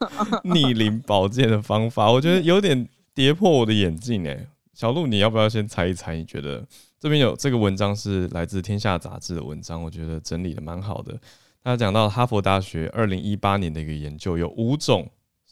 [0.44, 2.10] 逆龄保健的方法。
[2.10, 6.16] 我觉得有点跌破我的眼镜哎，小鹿，你要不要先猜一猜？
[6.16, 6.66] 你觉得
[6.98, 11.18] 这边有这个文章是来自《天下》杂志的文章，我觉得整理的蛮好的。
[11.62, 15.08] 他讲到哈佛大学二零一八年的一个研究，有五种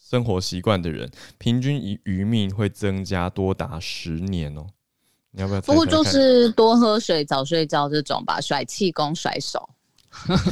[0.08, 4.66] 生活习惯的人，平均余余命会增加多达十年哦。
[5.32, 5.72] 你要不要猜猜？
[5.72, 9.68] 不过就是多喝水、早睡觉这种吧，甩气功、甩手。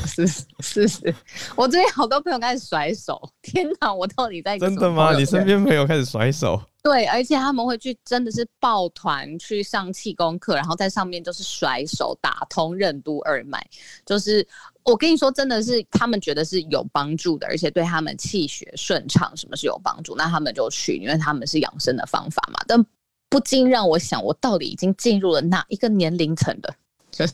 [0.07, 0.25] 是
[0.61, 1.15] 是是，
[1.57, 3.93] 我最近好多朋友开始甩手，天哪！
[3.93, 5.13] 我到底在真的吗？
[5.19, 6.63] 你身边朋友开始甩手？
[6.81, 13.61] 对，而且他们会去真的是抱团去上气功课，然后在上面就是甩手打通任督二脉，
[14.07, 14.47] 就是
[14.85, 22.61] 我跟你说，真的是他们觉得是有帮助的，而且对他们气血顺畅什么是有帮助，那他们就去，因为他们是养生的方法嘛。
[22.69, 22.81] 但
[23.29, 26.75] 不禁让我想，我到底已经进入了哪一个年龄层的？
[27.11, 27.33] 就是。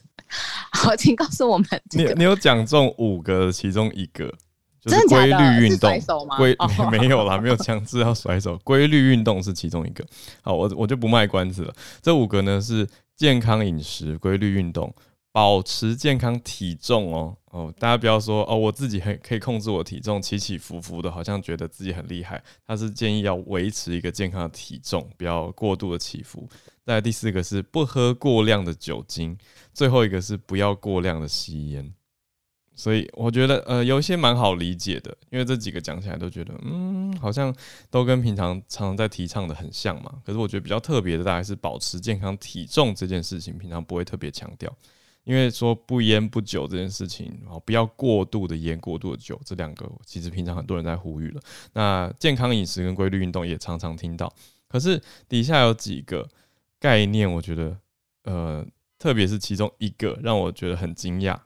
[0.72, 4.26] 好，请告诉我们，你你有讲中五个，其中一个
[4.80, 6.00] 就是规律运动，
[6.36, 6.56] 规
[6.90, 10.04] 没有啦，没有强制要甩手，规律运动是其中一个。
[10.42, 11.72] 好，我我就不卖关子了。
[12.02, 14.92] 这五个呢是健康饮食、规律运动、
[15.30, 22.42] 保持健康体重哦哦，大家不要说哦，我自己很可以控制我体重起起伏伏的，好像觉得自己很厉害。
[22.66, 26.48] 他是建议要维持一个健康的体重，不要过度的起伏。
[26.84, 29.38] 再来第四个是不喝过量的酒精，
[29.72, 31.94] 最后一个是不要过量的吸烟。
[32.74, 37.54] 所以我觉得呃有一些蛮好理解的，因为这几个讲起来都觉得嗯好像
[37.88, 40.12] 都跟平常常常在提倡的很像嘛。
[40.26, 44.76] 可是我觉得比较特别的大概是保持健康体重这件事情，平常不会特别强调，
[45.24, 51.40] 因为说不烟不酒这件事情，然后不要过度的烟过度的酒，这两个其实平常很多人在呼吁了。
[51.72, 54.32] 那健康饮食跟规律运动也常常听到，
[54.68, 56.28] 可是底下有几个。
[56.80, 57.78] 概念，我觉得，
[58.24, 58.66] 呃，
[58.98, 61.40] 特别是其中一个让我觉得很惊讶，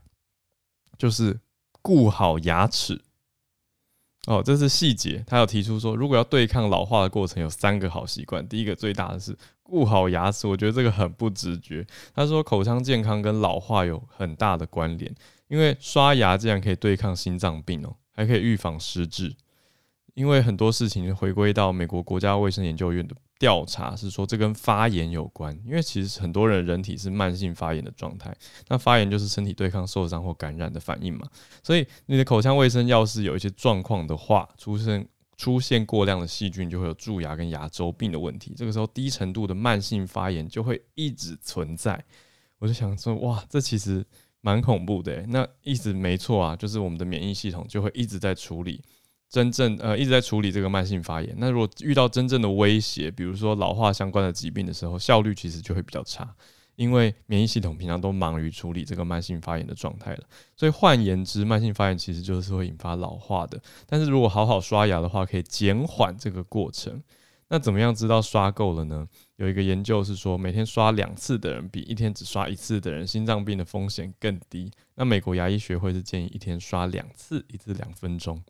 [0.98, 1.38] 就是
[1.80, 3.00] 顾好牙齿。
[4.26, 5.22] 哦，这是细节。
[5.28, 8.48] 他有提出说，如果要对抗老化的过程，有三个好习惯。
[8.48, 9.38] 第一个最大的是
[9.68, 11.86] 顾好牙齿，我觉得这个很不直觉。
[12.14, 15.14] 他说，口腔健康跟老化有很大的关联，
[15.48, 19.36] 因为刷牙竟然可以对抗心脏病哦，还可以预防失智。
[20.14, 23.14] 因为很多事情回归到美国国家卫生研究院的。
[23.38, 31.24] 调查是说，这跟发炎有关，因为其实很多人人体是慢性发炎的状态，那发炎就是身体对抗受伤或感染的反应嘛，
[31.62, 35.06] 所以你的口腔卫生要是有一些状况的话，出现
[35.38, 42.04] 出现过量的细菌，就会有蛀牙跟牙周病的问题，这个时候低程度的慢性发炎就会一直存在。
[42.58, 44.04] 我就想说，哇，这其实
[44.40, 48.82] 蛮恐怖的，那一直没错啊，就是我们的免疫系统就会一直在处理。
[49.30, 56.34] 真正呃一直在处理这个慢性发炎，那如果遇到真正的威胁，比如说老化相关的疾病的时候，效率其实就会比较差，
[56.78, 60.22] 因为免疫系统平常都忙于处理这个慢性发炎的状态了。
[60.56, 63.60] 所以换言之，慢性发炎其实就是会引发老化的。
[63.84, 67.02] 但是如果好好刷牙的话，可以减缓这个过程。
[67.48, 69.08] 那怎么样知道刷够了呢？
[69.36, 74.70] 有一个研究是说，每天刷两次的人比一天只刷一次的人，心脏病的风险更低。
[74.94, 78.40] 那美国牙医学会是建议一天刷两次，一次两分钟，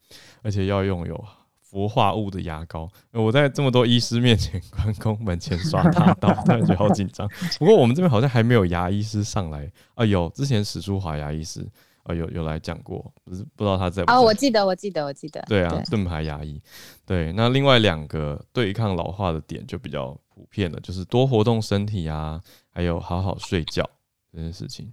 [0.42, 1.24] 而且要用有
[1.70, 2.88] 氟化物的牙膏。
[3.12, 7.28] 我在这么多医师面前，关公门前刷大刀， 突然觉得好紧张。
[7.58, 11.66] 不过我们这边好像还没有牙医师上来啊，有之前史书华牙医师。
[12.04, 14.18] 啊，有有来讲过，不是不知道他在不在啊？
[14.18, 15.44] 我记得，我记得，我记得。
[15.46, 16.58] 对啊，盾牌牙医。
[17.04, 23.86] 对，那另外两个对抗老化的点就比较普遍了，就是多活动身体啊，还有好好睡觉
[24.32, 24.90] 这件事情，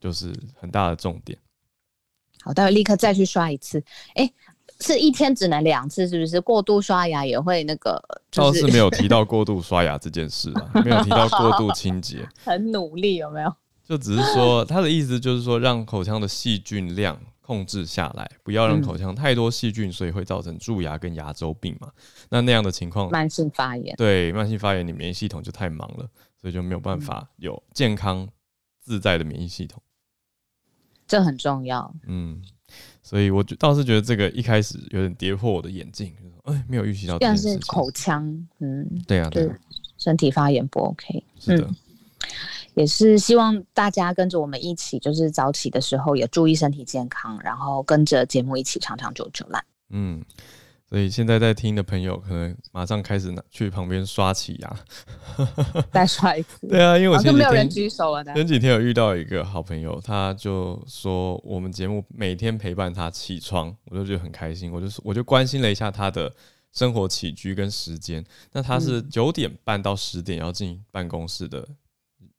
[0.00, 1.38] 就是很大的重点。
[2.40, 3.78] 好，待会立刻再去刷一次。
[4.14, 4.34] 哎、欸，
[4.80, 6.40] 是一天只能两次，是不是？
[6.40, 8.00] 过度刷牙也会那个？
[8.32, 12.28] 倒是没有提到过度刷牙这件事啊， 没有提到过度清洁。
[12.44, 13.54] 很努力，有没有？
[13.86, 21.90] 就只是说，他的意思就是说，让口腔的细菌量控制下来，不要让口腔太多细菌，所以会造成蛀牙跟牙周病嘛。
[22.30, 26.08] 那那样的情况，慢性发炎，对，慢性发炎，你免疫系统就太忙了，
[26.40, 28.26] 所以就没有办法有健康
[28.80, 29.82] 自在的免疫系统。
[31.06, 31.94] 这很重要。
[32.06, 32.42] 嗯，
[33.04, 36.12] 所以我倒是觉得这个一开始有点跌破我的眼镜，
[36.42, 37.52] 哎，没有预期到这件事情。
[37.52, 39.48] 但是口腔，嗯，对啊，对，
[39.96, 41.64] 身体发炎不 OK，是的。
[41.66, 41.76] 嗯
[42.74, 49.62] 也是希望大家跟着我们一起，就是早起的时候也注意身体健康，然后跟着节目一起长长久久啦。
[49.90, 50.20] 嗯，
[50.94, 54.76] 所以现在在听的朋友，可能马上开始拿去旁边刷起牙，
[55.90, 56.68] 再刷一次。
[56.68, 58.22] 对啊，因为我前几天、哦、没有人举手了。
[58.26, 64.70] 前几天有遇到一个好朋友，他就说我们节目每天陪伴他起床，我就觉得很开心。
[64.70, 66.32] 我就我就关心了一下他的
[66.70, 68.24] 生活起居跟时间。
[68.52, 71.66] 那他是九点半到十点要进办公室的。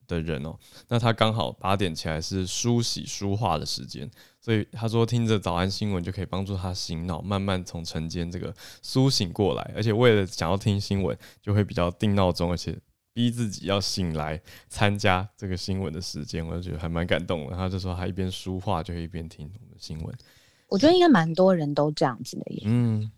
[0.07, 9.71] 的人哦，那他刚好八点起来是梳洗梳化的时间，所以他说听着早安新闻就可以帮助他醒脑，慢慢从晨间这个苏醒过来。
[9.75, 12.77] 而且为了想要听新闻，就会比较定闹钟，而且
[13.13, 17.55] 逼自己要醒来参加这个新闻的时间，我就觉得还蛮感动的。
[17.55, 20.15] 他就说他一边梳化就会一边听我们的新闻。
[20.67, 22.63] 我觉得应该蛮多人都这样子的耶。
[22.65, 23.11] 嗯，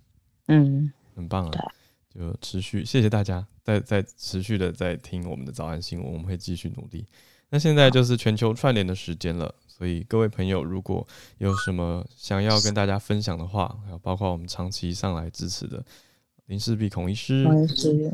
[0.47, 1.71] 嗯，很棒啊，
[2.13, 7.05] 就持续谢谢大家在在持续的在听我们的早安新闻，我们会继续努力。
[7.49, 11.05] 那现在就是全球串联的时间了，所以各位朋友如果
[11.39, 15.84] 有什么想要跟大家分享的话，还有包括我们长期上来支持的
[16.45, 17.45] 林世璧孔医师，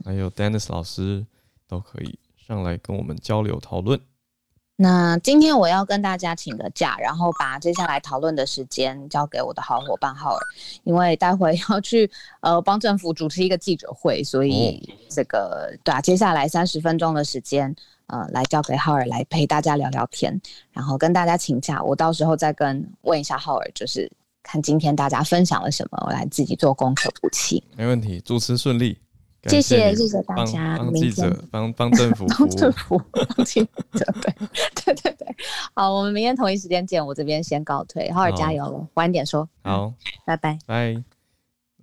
[0.03, 1.23] 还有 Dennis 老师，
[1.67, 3.99] 都可以上来跟我们交流讨论。
[4.83, 10.41] 那今天我要跟大家请个假，然后把接下来讨论的时间交给我的好伙伴浩尔，
[10.83, 12.11] 因为待会要去
[12.41, 17.73] 呃帮政府主持一个记者会，所以这个、哦、对啊，接下来三十分钟的时间。
[18.07, 20.39] 呃，来交给浩尔来陪大家聊聊天，
[20.73, 24.11] 然后跟大家请假，我到时候再跟问一下浩尔，就是
[24.43, 27.63] 看今天大家分享了什么，我来自己做功课补齐。
[27.77, 28.99] 没问题，主持顺利，
[29.49, 30.77] 谢谢谢谢大家。
[30.77, 34.33] 帮记者，帮帮政府， 帮政府，帮记者，对
[34.75, 35.35] 对对对。
[35.73, 39.47] 好，我们明天同一时间见，我这边先告退，好好加油了，晚点说。
[39.63, 39.93] 好，
[40.25, 41.03] 拜拜拜。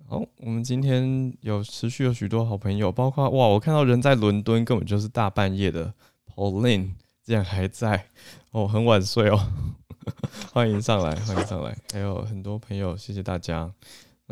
[0.07, 5.93] 好，我们今天有持续有许多好朋友，包括哇，我看到人在伦敦，根本就是大半夜的。
[6.33, 6.93] Pauline
[7.23, 8.05] 竟然还在
[8.51, 9.39] 哦，很晚睡哦，
[10.51, 13.71] 欢迎上来，欢迎上来，还有很多朋友，谢谢大家。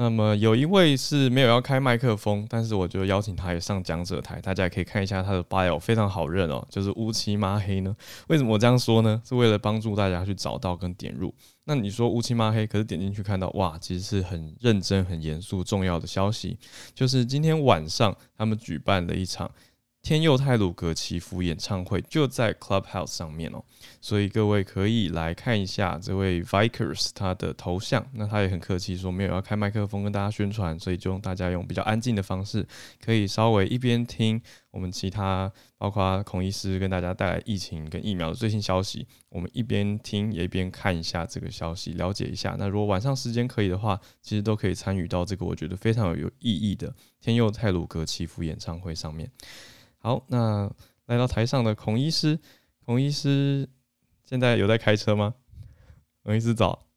[0.02, 7.93] 那么有一位是没有要开麦克风，但是我就邀请他也上讲者台，大家也可以看一下他的 bio，非常好认哦，就是乌漆嘛黑呢。
[8.30, 9.22] 为什么我这样说呢？
[9.28, 11.36] 是为了帮助大家去找到跟点入。
[11.66, 16.58] 那你说乌漆嘛黑，可是点进去看到哇，其实是很认真、很严肃、重要的消息，
[16.95, 19.52] 就是今天晚上他们举办了一场。
[20.02, 23.64] 天佑泰鲁格祈福演唱会就在 Clubhouse 上面哦，
[24.02, 28.04] 所以各位可以来看一下这位 Vikers 他的头像。
[28.14, 32.66] 那他也很客气说没有要开麦克风跟大家宣传，所以就用大家用比较安静的方式，
[33.04, 34.41] 可以稍微一边听
[34.72, 42.56] 我们其他包括孔医师跟大家带来疫情跟疫苗的最新消息，我们一边听也一边看一下这个消息，了解一下。
[42.58, 46.91] 那如果晚上时间可以的话，其实都可以参与到这个我觉得非常有意义的
[47.22, 49.30] 天佑泰鲁格祈福演唱会上面。
[50.02, 50.72] 好，那
[51.08, 52.39] 来到台上的孔医师，
[52.86, 53.68] 孔医师
[54.24, 55.34] 现在有在开车吗？
[56.24, 56.88] 孔医师早，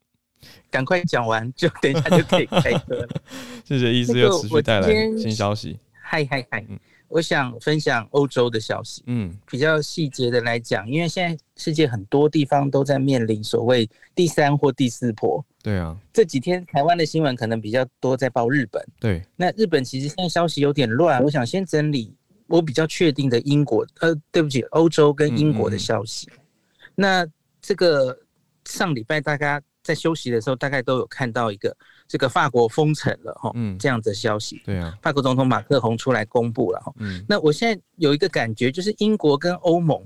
[0.71, 3.21] 赶快讲完，就等一下就可以开车了。
[3.65, 4.87] 谢谢医师又持续带来
[5.17, 5.77] 新消息。
[6.01, 6.65] 嗨嗨嗨，
[7.09, 9.03] 我想分享欧洲的消息。
[9.07, 15.43] 嗯，比较细节的来讲，因为现在世界很多地方都在面临所谓第三或第四波。
[15.61, 18.81] 对啊，这几天台湾的新闻可能比较多在报日本。
[18.99, 22.15] 对，那日本其实现在消息有点乱，我想先整理。
[22.47, 26.27] 我比较确定的英国，呃，对不起，欧洲跟英国的消息。
[26.31, 26.39] 嗯嗯，
[26.95, 27.27] 那
[27.61, 28.17] 这个
[28.65, 31.75] 上礼拜大家在休息的时候，大概都有看到一个
[32.07, 34.61] 这个法国封城了哈，嗯，这样子的消息。
[34.65, 36.93] 对啊，法国总统马克宏出来公布了哈。
[36.97, 40.01] 嗯，那我现在有一个感觉，就是英国跟欧盟，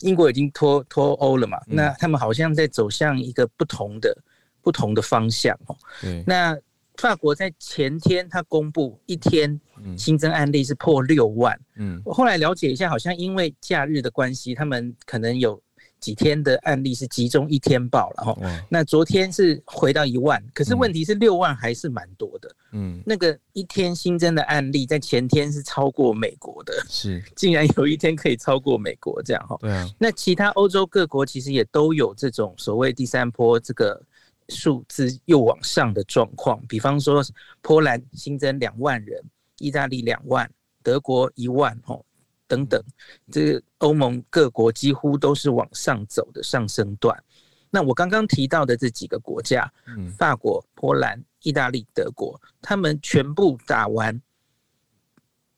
[0.00, 4.16] 英国已经脱脱欧了嘛，嗯，那他们好像在走向一个不同的
[4.62, 5.76] 不同的方向哦。
[6.00, 6.58] 对，那。
[7.00, 9.60] 法国在前天，他公布一天
[9.96, 11.58] 新增案例是破六万。
[11.76, 15.60] 嗯，我后来了解一下，好像因为假日的关系，他们可能有
[16.00, 18.36] 几天的案例是集中一天报了哈。
[18.68, 22.54] 那昨天是回到一万，可是问题是六万还是蛮多的。
[22.72, 29.56] 嗯，那个一天新增的案例在前天是超过美国的，是 竟然有一天可以超过美国这样哈。
[29.60, 34.00] 对啊，那其他欧洲各国其实也都有这种所谓第三波这个。
[34.50, 37.22] 数字又往上的状况，比方说
[37.60, 39.22] 波兰新增两万人，
[39.58, 40.50] 意大利两万，
[40.82, 42.04] 德国一万，哦，
[42.46, 42.82] 等等，
[43.30, 47.16] 这个欧盟各国几乎都是往上走的上升段。
[47.70, 54.20] 那我刚刚提到的这几个国家，嗯，法国、波兰、意大利、德国，他们全部打完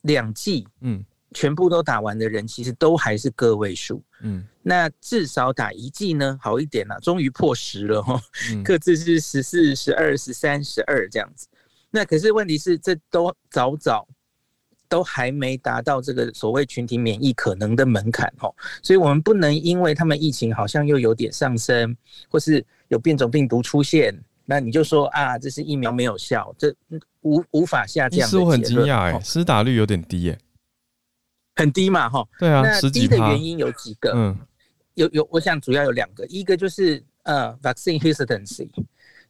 [0.03, 1.05] 两季，嗯。
[1.33, 4.03] 全部都打完的人，其实都还是个位数。
[4.21, 8.21] 嗯，那至少打一季呢，好一点啦，终于破十了哈。
[8.65, 11.47] 各自是十四、十二、十三、十二这样子。
[11.91, 14.07] 那可是问题是，这都早早
[14.89, 18.55] 都还没达到这个所谓群体免疫可能的门槛哦。
[18.83, 21.97] 所以我们不能因为他们疫情好像又有点上升，
[22.29, 26.75] 或是有变种病毒出现，那你就说啊，这是疫苗没有效，这
[27.23, 28.21] 无无法下降。
[28.21, 28.39] 其实。
[28.39, 30.39] 我很惊讶哎，施打率有点低耶。
[31.57, 34.13] 很低嘛，哈，对啊，那低的原因有几个？
[34.15, 34.39] 嗯，
[34.95, 38.71] 有有，我想主要有两个，一个就是呃，vaccine hesitancy，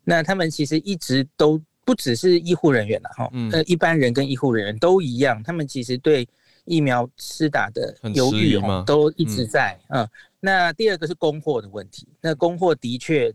[0.05, 6.25] 那他们其实一直都不只是医护人员了，哈，呃，一般人跟医护人员都一样，他们其实对
[6.65, 13.35] 疫苗施打的犹豫嘛，都一直在，嗯，那第二个是供货的问题，那供货的确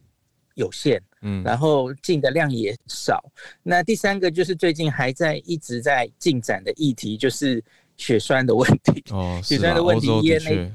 [0.54, 3.22] 有限，嗯，然后进的量也少，
[3.62, 7.62] 那第三个就是最近还在一直在进展的议题就是。
[7.98, 10.70] 血栓的问题哦， 血栓的问题，因为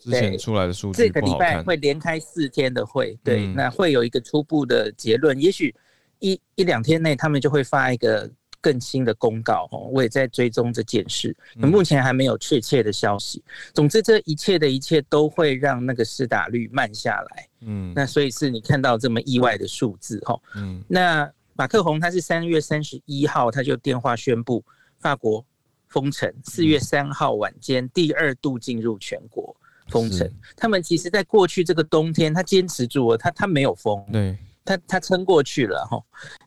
[0.00, 5.72] 之前出来的数据这个礼拜会连开四天的会，对，嗯、那会有一个初步的结论，也许
[6.24, 8.30] 一一两天内他们就会发一个
[8.62, 13.44] 更新的公告哦，我也在追踪这件事，目前还没有确切的消息。
[13.74, 17.48] 总之，这一切的一切都会让那个施打率慢下来。
[17.60, 20.40] 嗯，那所以是你看到这么意外的数字哈。
[20.56, 24.64] 嗯，那马克宏他是三月三十一号他就电话宣布
[24.98, 25.44] 法国
[25.88, 29.54] 封城，四月三号晚间第二度进入全国
[29.88, 30.26] 封城。
[30.56, 34.02] 他们其实在过去这个冬天，他坚持住了，他他没有封。
[34.10, 34.38] 对。
[34.64, 36.02] 他他撑过去了哈，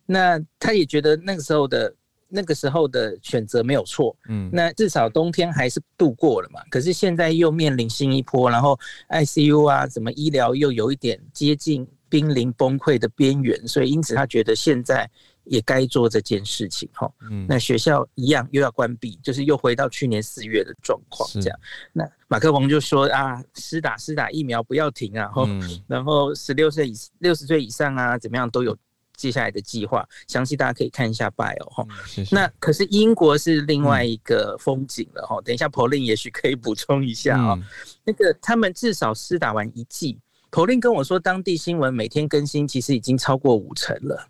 [0.05, 1.93] 那他也觉得那个时候的
[2.27, 6.59] 那个时候的选择没有错，嗯，那至少冬天还是度过了嘛。
[6.69, 8.77] 可是现在又面临新一波，然后
[9.09, 15.09] ICU 啊，什么医疗又有一点接近濒临崩溃的边缘，所以因此他觉得现在。
[15.49, 21.59] 也该做这件事情哈，嗯，那学校一样又要关闭，就是又回到去年四月的状况这样。
[21.93, 28.75] 那马克龙就说啊，施打施打疫苗不要停啊，嗯、然后十六岁以六十岁以上啊，怎么样都有
[29.15, 31.85] 接下来的计划，详细大家可以看一下 bio 哈。
[32.31, 37.63] 那可是英国是另外一个风景了哈，嗯、等一下 Pauline 也许可以补充一下啊，嗯、
[38.03, 40.19] 那个他们至少施打完一剂
[40.51, 44.27] ，Pauline 跟我说当地新闻每天更新，其实已经超过五成了。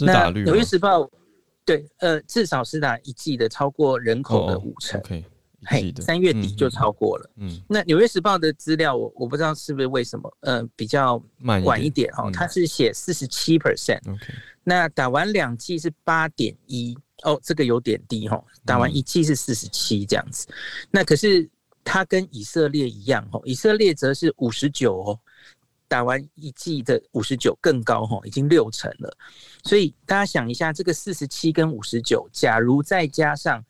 [0.00, 1.00] 那《纽约时报》
[1.64, 5.00] 对，呃，至少是打一季的，超过人口的五成。
[5.64, 7.30] 嘿，三月底就超过了。
[7.36, 11.22] 嗯，那《纽约时报》的资料，我我不知道是不是为什么，呃，比较
[11.64, 14.00] 晚一点哦，它是写四十七 percent。
[14.64, 20.48] 那打完两剂是八点一，哦，这个有点低哦，打完一剂是四十七这样子。
[20.90, 21.48] 那可是
[21.84, 25.20] 它跟以色列一样哦，以色列则是五十九哦。
[25.92, 29.14] 打完一剂的五十九更高哈，已经六成了。
[29.62, 33.62] 所以大家想一下，这个四十七跟五十九，假如再加上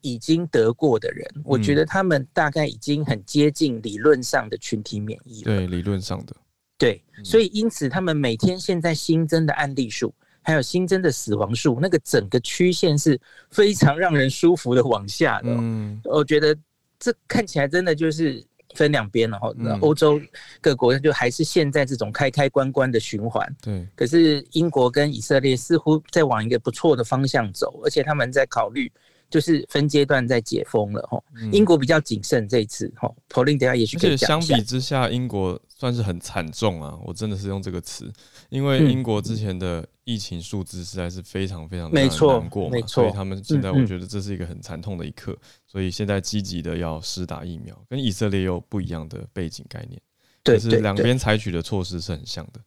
[0.00, 5.54] 已经得过的人，嗯、我觉得他们大概已经很接近理论上的群体免疫了。
[5.54, 6.34] 对，理论上的。
[6.76, 10.12] 对，所以因此他们每天现在新增的案例数，
[10.42, 13.20] 还有新增的死亡数，那个整个曲线是
[13.52, 15.50] 非常让人舒服的往下的。
[15.50, 16.56] 嗯，我觉得
[16.98, 18.44] 这看起来真的就是。
[18.78, 20.20] 分两边，然后欧洲
[20.60, 23.44] 各国就还是现在这种开开关关的循环。
[23.60, 28.90] 对，可是英国跟以色列似乎在往一个不错的方向走，而且他们在考虑。
[29.30, 31.22] 就是分阶段在解封了哈，
[31.52, 33.12] 英国比较谨慎这一次哈。
[33.28, 38.10] Pauline 等下也许可以相比之下，英国算是很惨重啊，我真的是用这个词，
[38.48, 50.00] 因为英国之前的疫情数字实在是非常非常的难过嘛，所以他们现在我觉得这是一个很惨痛的一刻，所以现在积极的要施打疫苗，跟以色列有不一样的背景概念，
[50.42, 52.60] 对，是两边采取的措施是很像的。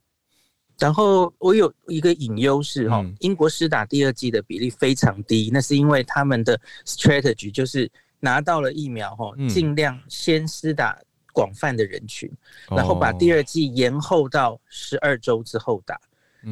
[0.82, 7.88] 然后我有一个隐忧是哈，英国施打第二剂的比例非常低，那是因为他们的 strategy 就是
[8.20, 10.98] 拿到了疫苗哈，尽量先施打
[11.34, 12.30] 广泛的人群，
[12.70, 16.02] 然后把第二剂延后到十二周之后打。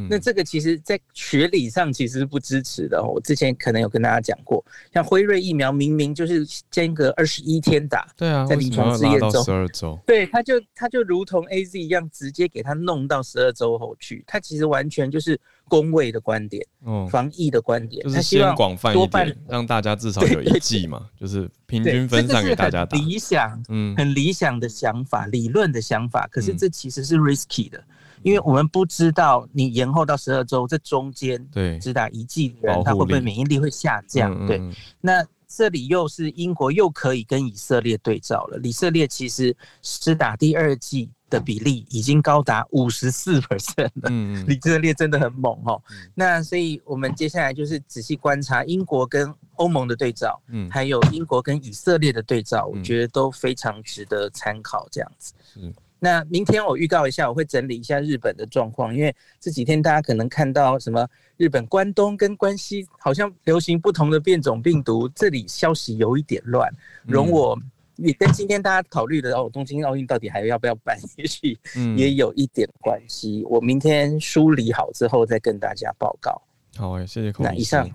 [0.10, 3.04] 那这个其实，在学理上其实是不支持的。
[3.04, 4.64] 我之前可能有跟大家讲过，
[4.94, 14.24] 像辉瑞疫苗明明就是间隔二十一天打，对啊，在临床试验中，十二周，对，他就他就如同 AZ 一样，直接给他弄到十二周后去。
[14.28, 16.66] 他其实完全就是公卫的观点，
[17.10, 22.98] 防疫的观点，就是先广泛一点，让大家至少有一剂嘛，就是平均分散给大家打。
[22.98, 27.84] 理想，嗯，很理想的想法，理论的想法，可是这其实是 risky 的。
[28.22, 34.46] 因为我们不知道你延后到十二周，这中间对只打一剂的人，他会不会免疫力会下降？
[34.46, 34.62] 对，
[35.02, 38.60] 那这里又是英国又可以跟以色列对照了。
[38.64, 45.82] 以色列其实只打第二剂的比例已经高达五十四 percent 了，嗯，以色列真的很猛哦。
[46.14, 54.88] 那所以我们接下来就是仔细观察英国跟欧盟的对照，嗯，还有英国跟以色列的对照，我觉得都非常值得参考。
[54.92, 55.74] 这样子，嗯。
[56.00, 66.72] 那明天我预告一下，我会整理一下日本的状况，因为这几天大家可能看到什么日本关东跟关西好像流行不同的变种病毒，这里消息有一点乱。
[67.06, 67.60] 容我
[67.98, 71.58] 也跟今天大家考虑的哦，东京奥运到底还要不要办，也许
[71.98, 73.44] 也有一点关系。
[73.50, 76.42] 我明天梳理好之后再跟大家报告。
[76.78, 77.46] 好，谢谢孔。
[77.46, 77.90] 那以上。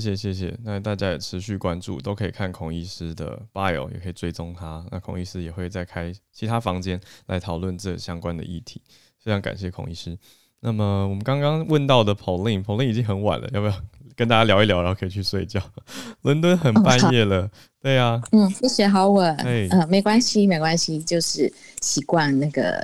[0.00, 4.82] 谢谢谢谢，那大家也持续关注，都可以看孔医师的 bio，也可以追踪他。
[4.90, 8.80] 那孔医师也会再开其他房间来讨论这相关的议题。
[9.18, 10.18] 非常感谢孔医师。
[10.60, 13.74] 那么我们刚刚问到的 Pauline，Pauline 已经很晚了，要不要
[14.16, 15.60] 跟大家聊一聊，然后可以去睡觉？
[16.22, 17.50] 伦敦很半夜了，哦、
[17.82, 18.22] 对、啊。
[18.32, 19.36] 嗯，谢谢好稳。
[19.44, 22.82] 嗯、呃，没关系没关系，就是习惯那个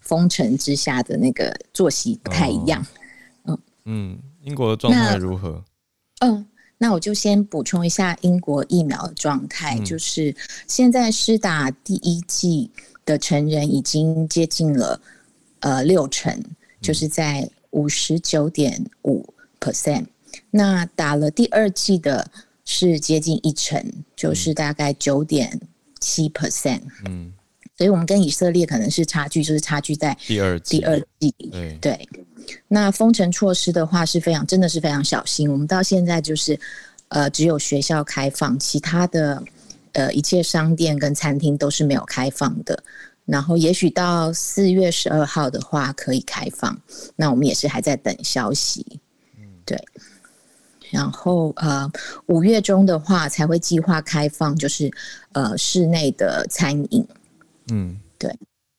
[0.00, 2.80] 封城之下的那个作息不太一样。
[3.42, 5.62] 哦、嗯嗯，英国的状态如何？
[6.20, 6.46] 嗯，
[6.78, 10.34] 那我就先补充一下英国疫苗的状态，嗯、就是
[10.66, 12.70] 现在施打第一剂
[13.04, 15.00] 的成人已经接近了
[15.60, 16.42] 呃六成，
[16.80, 19.24] 就是在五十九点五
[19.60, 20.06] percent。
[20.50, 22.30] 那打了第二剂的
[22.64, 25.60] 是接近一成，就是大概九点
[26.00, 26.80] 七 percent。
[27.04, 27.32] 嗯，
[27.76, 31.34] 所以我们跟以色列可能是差距，就是差距在第二第二剂。
[31.50, 32.08] 对对。
[32.68, 35.50] 那封城措施的话是非常，真的是非常小心。
[35.50, 36.58] 我们到现在就是，
[37.08, 39.42] 呃，只有学校开放，其他的
[39.92, 42.82] 呃一切商店跟餐厅都是没有开放的。
[43.24, 46.78] 然后也许到四月十二号的话可以开放，
[47.16, 49.00] 那我们也是还在等消息。
[49.64, 49.76] 对。
[50.92, 51.90] 然后呃
[52.26, 54.88] 五月中的话才会计划开放，就是
[55.32, 57.04] 呃室内的餐饮。
[57.72, 58.32] 嗯，对。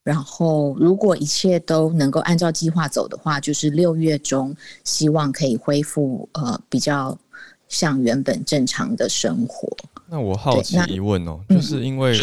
[0.07, 4.55] 然后，如果一切都能够按照计划走的话，就是六月中，
[4.85, 7.17] 希望可以恢复呃比较
[7.67, 9.67] 像原本正常的生活。
[10.07, 12.17] 那我好奇疑问哦，就是因为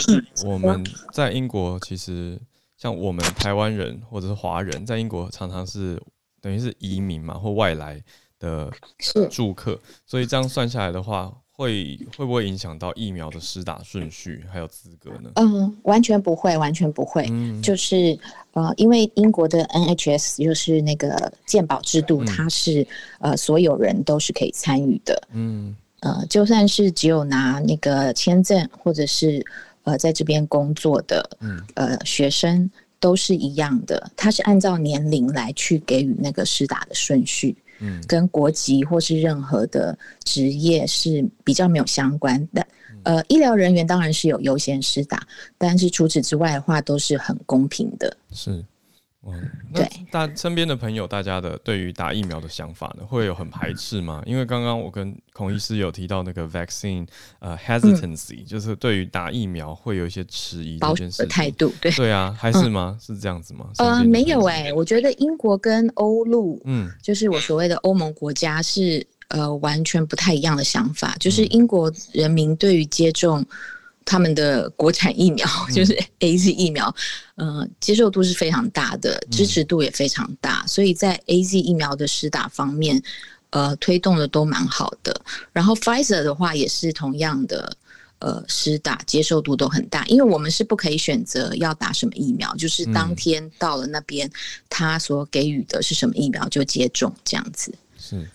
[0.47, 0.83] 我们
[1.13, 2.41] 在英国，其实
[2.79, 6.03] 像我们台湾人或者是华人，在英国常常是
[6.41, 8.03] 等于是移民嘛或外来
[8.39, 8.73] 的
[9.31, 11.31] 住客，所以这样算下来的话。
[11.57, 15.31] 会会不会影响到疫苗的施打顺序还有资格呢？
[15.37, 17.27] 嗯，完全不会，完全不会。
[17.31, 18.19] 嗯，就是
[18.55, 22.85] 呃，因为英国的 NHS 就是那个健保制度，嗯、它是
[23.21, 25.29] 呃所有人都是可以参与的。
[25.33, 29.45] 嗯，呃，就算是只有拿那个签证或者是
[29.85, 37.57] 呃在这边工作的，嗯，呃学生都是一样的，它是按照年龄来去给予那个施打的顺序。
[37.81, 42.67] 嗯，跟国籍或是任何的职业是比较没有相关的。
[43.03, 45.27] 呃，医疗人员当然是有优先施打，
[45.59, 48.17] 但是除此之外的话，都是很公平的。
[48.33, 48.65] 是。
[49.27, 54.23] 嗯，对，大身边的朋友，大家的对于打疫苗的想法呢，会有很排斥吗？
[54.27, 57.07] 因为刚刚我跟孔医师有提到那个 vaccine
[57.39, 62.97] 呃 hesitancy，嗯，就是对于打疫苗会有一些迟疑的态度，对对啊，还是吗？
[62.99, 63.71] 嗯，是这样子吗？
[63.79, 73.45] 呃，没有哎，欸，我觉得英国跟欧陆，嗯，就是我所谓的欧盟国家是呃完全不太一样的想法，就是英国人民对于接种。
[74.05, 76.95] 他们的国产疫苗就是 AZ 疫苗，
[77.37, 83.03] 嗯、呃，接受度是非常大的，支持度也非常大，嗯、所以在 AZ 疫苗的施打方面，
[83.51, 85.19] 呃，推动的都蛮好的。
[85.53, 87.77] 然后 Pfizer 的话也是同样的，
[88.19, 94.31] 呃，施打接受度都很大，因为我们是不可以选择要打什么疫苗，就是当天到了那边，
[94.69, 97.75] 他所给予的是什么疫苗就接种这样子。
[97.99, 98.29] 是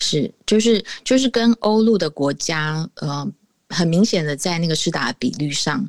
[0.00, 3.30] 是，就是就是跟欧陆的国家，呃。
[3.68, 5.88] 很明显的，在那个施打比率上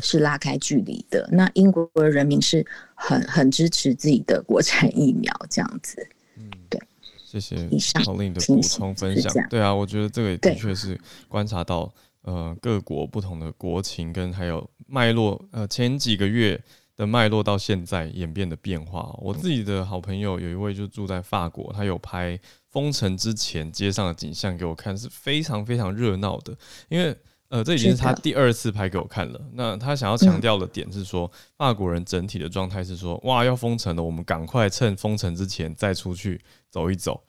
[0.00, 1.28] 是拉开距离的。
[1.32, 6.08] 那英国的人民是很很支持自己的国产疫苗，这样子。
[6.36, 6.80] 嗯，对。
[7.24, 9.32] 谢谢 Pauline 的补充分享。
[9.50, 10.98] 对啊，我觉得这个也的确是
[11.28, 11.92] 观察到，
[12.22, 16.58] 呃，各国不同的国情跟还有脉络，呃，前几个月
[16.98, 19.16] 的脉络到现在演变的变化。
[19.22, 22.38] 我自己的好朋友有一位就住在法国，他有拍。
[22.70, 26.54] 封城之前街上的景象给我看是非常非常热闹的，
[26.90, 27.16] 因为
[27.48, 29.40] 呃，这已经是他第二次拍给我看了。
[29.54, 36.38] 那他想要强调的点是说，法国人整体的状态是说，哇，要封城了，我们赶快趁封城之前再出去
[36.68, 37.24] 走一走。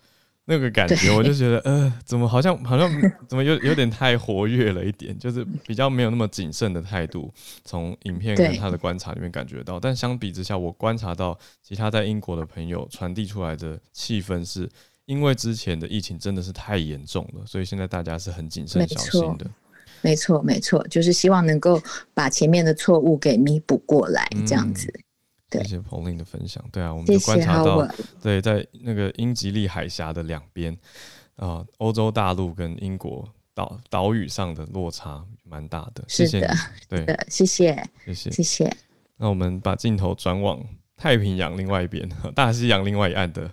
[0.50, 2.92] 那个感觉我就觉得，呃，怎么好像好像
[3.30, 7.32] 怎么有有点太活跃了一点，就是比较没有那么谨慎的态度。
[7.64, 14.68] 从影片跟他的观察里面感觉到，但相比之下，我观察到其他在英国的朋友传递出来的气氛是。
[15.06, 19.52] 因为之前的疫情真的是太严重了，所以现在大家是很谨慎小心的。
[20.04, 21.82] 没错，没错，就是希望能够
[22.14, 24.94] 把前面的错误给弥补过来，这样子。
[25.52, 26.64] 谢谢 Pauline 的分享。
[26.72, 27.88] 对啊，我们就观察到，
[28.22, 30.74] 对，在那个英吉利海峡的两边，
[31.36, 36.04] 啊、呃，欧洲大陆跟英国岛岛屿上的落差蛮大的。
[36.08, 36.48] 谢谢，
[36.88, 38.78] 对，谢谢，谢谢，谢谢。
[39.18, 40.64] 那我们把镜头转往
[40.96, 43.52] 太平洋另外一边， 大西洋另外一岸的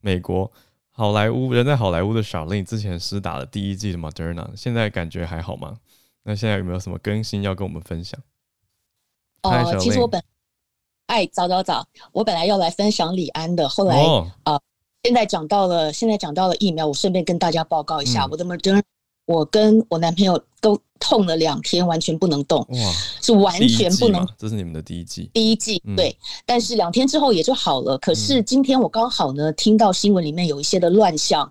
[0.00, 0.50] 美国。
[0.96, 5.78] 好莱坞人在好莱坞的 Charlene 之前施打了第一季的 Moderna，现在感觉还好吗？
[6.22, 8.20] 那现在有没有什么更新要跟我们分享？
[9.42, 10.22] 哦、呃，其实我本
[11.06, 14.26] 哎早早早，我本来要来分享李安的，后来啊、哦。
[14.44, 14.60] 呃，
[15.02, 18.82] 现在讲到了，现在讲到了疫苗，我顺便跟大家报告一下、嗯、我的 Moderna，
[19.26, 20.80] 我跟我男朋友都。
[21.00, 22.78] 痛了两天，完全不能动，哇，
[23.20, 24.26] 是完全不能。
[24.38, 27.98] 这是你们的第一季，第一季对，嗯、但是两天之后也就好了。
[27.98, 31.42] 可是今天我刚好呢，听到新闻里面有一些的乱象，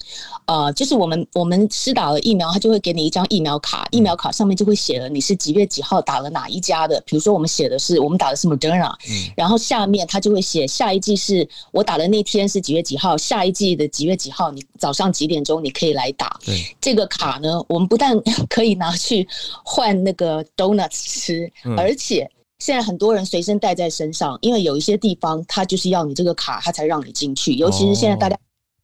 [0.45, 6.99] 啊、呃，就是我们我们施打了疫苗，他就会给你一张疫苗卡，疫苗卡上面就会写了你是几月几号打了哪一家的。
[7.05, 16.39] 比如说我们写的是我们打的是 Moderna，嗯，然后下面他就会写下一季是我打的那天是几月几号，下一季的几月几号，你早上几点钟你可以来打。
[16.43, 19.27] 对，这个卡呢，我们不但 可以拿去。
[19.63, 22.29] 换那个 donuts 吃，而且
[22.59, 27.53] 现在很多人随身带在身上，因为有一些地方他就是要你这个卡，他才让你进去。
[27.53, 28.37] 尤其是现在大家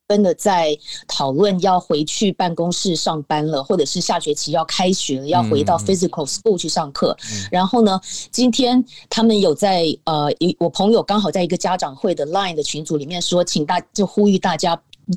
[0.08, 7.16] 真的在讨论要回去办公室上班了，或者是下学期要开学了，要回到 physical school 去上课。
[7.32, 8.00] 嗯、然后呢，
[8.32, 14.76] 今天他们有在呃，我朋友刚好在一个家长会的 Line 的群组里面说，请大就呼吁大家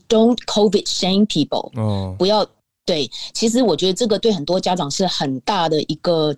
[0.09, 2.47] Don't COVID shame people，哦，不要
[2.85, 3.11] 对。
[3.33, 6.35] 其实我觉得这个对很多家长是很大的一个。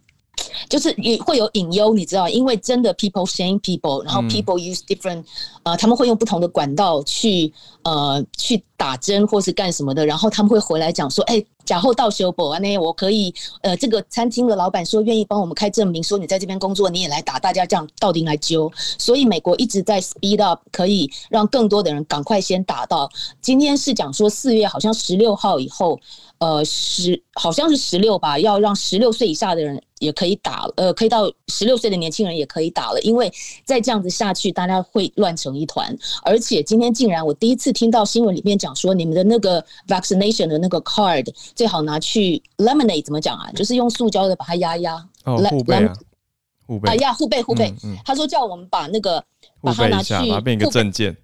[0.69, 5.25] 就是也会有隐忧，你知道，因为真的 people shame people，然后 people use different，、嗯、
[5.63, 7.53] 呃，他们会用不同的管道去
[7.85, 23.11] 呃去打针或是干什么的，然后他们会回来讲说，哎、欸，假后到修补啊，那我可以，呃，这个餐厅的老板说愿意帮我们开证明，说你在这边工作，你也来打，大家这样到底来揪，所以美国一直在 speed up，可以让更多的人赶快先打到。
[23.41, 25.99] 今天是讲说四月好像十六号以后。
[26.39, 33.33] 呃，十好像是十六吧，要让十六岁以下的人也可以打，呃，可以到十六岁的年轻人也可以打了，因为
[33.65, 35.97] 再这样子下去，大家会乱成一团。
[36.23, 43.51] 而且今天竟然我第一次听到新闻里面讲说，你们的那个 vaccination 的那个 card 最好拿去 laminate 怎么讲啊？
[43.53, 45.95] 就是用塑胶的把它压压，哦，护背啊，
[46.67, 47.75] 护背啊，压，护背护背。
[48.05, 49.25] 他说叫我们把那个
[49.61, 51.17] 把它拿去，把它变一个证件。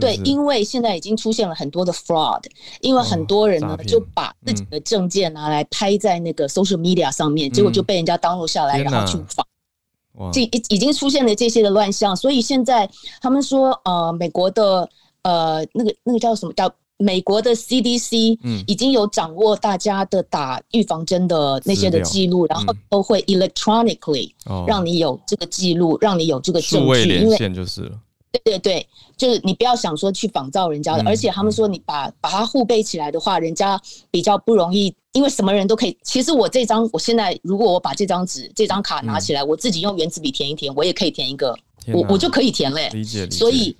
[0.00, 2.42] 对，因为现在已经出现了很多的 fraud，
[2.80, 12.16] 因为很多人呢就把自己的证件拿来拍在那个 social media 上面，结果就被人家 download 下来，然后去仿，这已已经出现了这些的乱象。
[12.16, 12.88] 所以现在
[13.20, 14.88] 他们说，呃，美国的
[15.24, 24.30] 呃那个那个叫什么叫美国的 CDC，已经有掌握大家的打预防针的那些的记录，然后都会 electronically
[24.66, 27.98] 让你有这个记录，让你有这个证据，因为就是了。
[28.32, 33.78] 对对对，就是你不要想说去仿造人家的，嗯、而且他们说你把把它互背起来的话，人家
[34.10, 35.94] 比较不容易，因为什么人都可以。
[36.02, 42.88] 其实我这张，我现在如果我把这张纸、这张卡拿起来，嗯、我自己用原子笔填一填，我也可以填一个，哪我我就可以填嘞。
[42.94, 43.36] 理解理解。
[43.36, 43.76] 所以，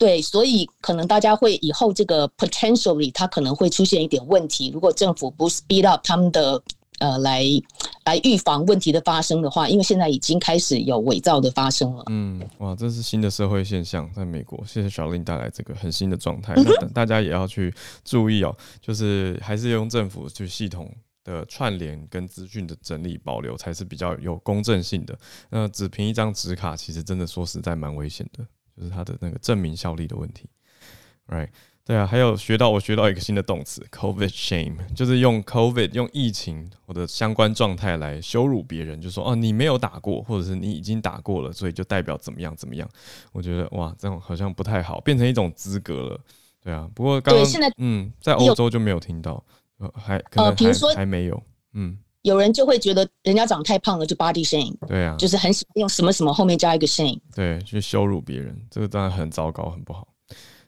[0.00, 6.60] 对，所以可能大家会以后这个 potentially 它可能会出现一点问题，如果政府不 speed up 他们的。
[7.00, 7.42] 呃，来
[8.04, 12.04] 来预防问题的发生的话，因为现在已经开始有伪造的发生了。
[12.10, 14.62] 嗯，哇，这是新的社会现象，在美国。
[14.66, 17.74] 谢谢 Charlene 带来这个很新的状态，那大家也要去
[18.04, 18.54] 注意哦。
[18.82, 20.94] 就是还是用政府去系统
[21.24, 25.18] 的串联跟资讯的整理保留，才是比较有公正性的。
[25.48, 28.44] 那只凭一张纸卡，其实真的说实在蛮危险的，
[28.76, 30.48] 就是它的那个证明效力的问题。
[31.26, 31.48] Right。
[31.82, 42.88] 对啊，还有学到我学到一个新的动词，COVID shame，就是用 COVID 用疫情或者相关状态来羞辱别人，就说哦你没有打过，或者是你已经打过了，所以就代表怎么样怎么样。
[43.32, 46.20] 我觉得哇，这种好像不太好，变成一种资格了。
[46.62, 47.44] 对啊，不过刚刚
[47.78, 49.42] 嗯，在欧洲就没有听到，
[49.78, 51.42] 呃，还可能还、还没有，
[51.72, 60.06] 嗯，有人就会觉得人家长太胖了就 body shame，对啊，就是很喜欢用什么什么后面加一个 shame，对，去羞辱别人，这个当然很糟糕，很不好。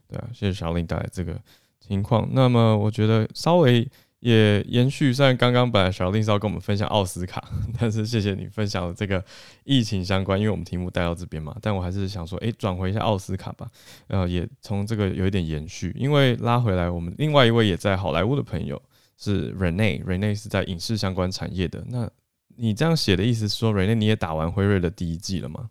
[0.08, 1.38] 对啊，谢谢小林带来这个
[1.80, 2.28] 情况。
[2.32, 3.86] 那么我觉得稍微
[4.20, 7.42] 也延续，虽然刚刚本来小林是要跟我们分享奥斯卡，
[7.78, 9.22] 但是谢谢你分享了这个
[9.64, 11.56] 疫情相关，因为我们题目带到这边嘛。
[11.60, 13.66] 但我还是想说，诶，转回一下奥斯卡吧。
[14.06, 18.80] 呃，也从这个有一点延续，因为拉回来我们另外一位也在好莱坞的朋友
[19.16, 21.84] 是 Renee，Renee 是在影视相关产业的。
[21.88, 22.10] 那
[22.56, 25.70] 你这样写的意思是说，Renee 你也打完辉瑞的第一剂了吗？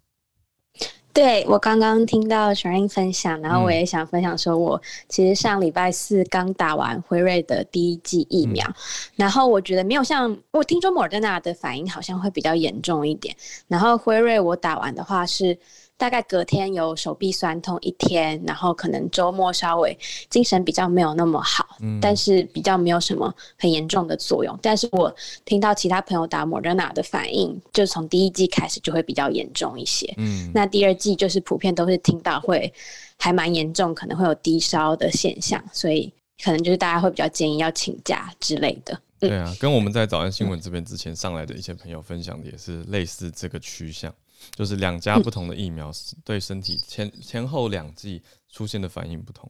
[1.14, 8.76] 对，我刚刚听到 Charlene 分享，然后我也想分享说，我其实上礼拜四刚打完辉瑞的第一剂疫苗，嗯、
[9.18, 13.36] 然后我觉得没有像我听说莫德纳的反应好像会比较严重一点，
[13.68, 15.58] 然后辉瑞我打完的话是。
[16.02, 19.96] 大概隔天有手臂酸痛一天，然后可能周末稍微
[20.32, 24.58] 精神比较没有那么好，嗯、但是比较没有什么很严重的作用。
[24.64, 30.12] 但是我听到其他朋友打莫德纳的反应，就从第一季开始就会比较严重一些。
[30.18, 32.74] 嗯，那第二季就是普遍都是听到会
[33.20, 36.12] 还蛮严重，可能会有低烧的现象，所以
[36.44, 38.96] 可能就是大家会比较建议要请假之类的。
[39.20, 44.12] 嗯、对啊，跟我们在早安新闻这边之前上来的一些朋友分享的也是类似这个趋向。
[44.56, 45.92] 就是两家不同的疫苗
[46.24, 49.50] 对身体前前后两剂出现的反应不同，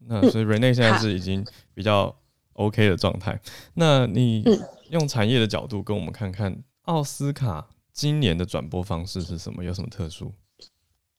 [0.00, 1.44] 那所以 Renee 现在是已经
[1.74, 2.14] 比较
[2.54, 3.40] OK 的状态。
[3.74, 4.44] 那你
[4.90, 9.64] 用产业的角度跟我们看看奥斯卡今年的转播方式是什么？
[9.64, 10.32] 有什么特殊？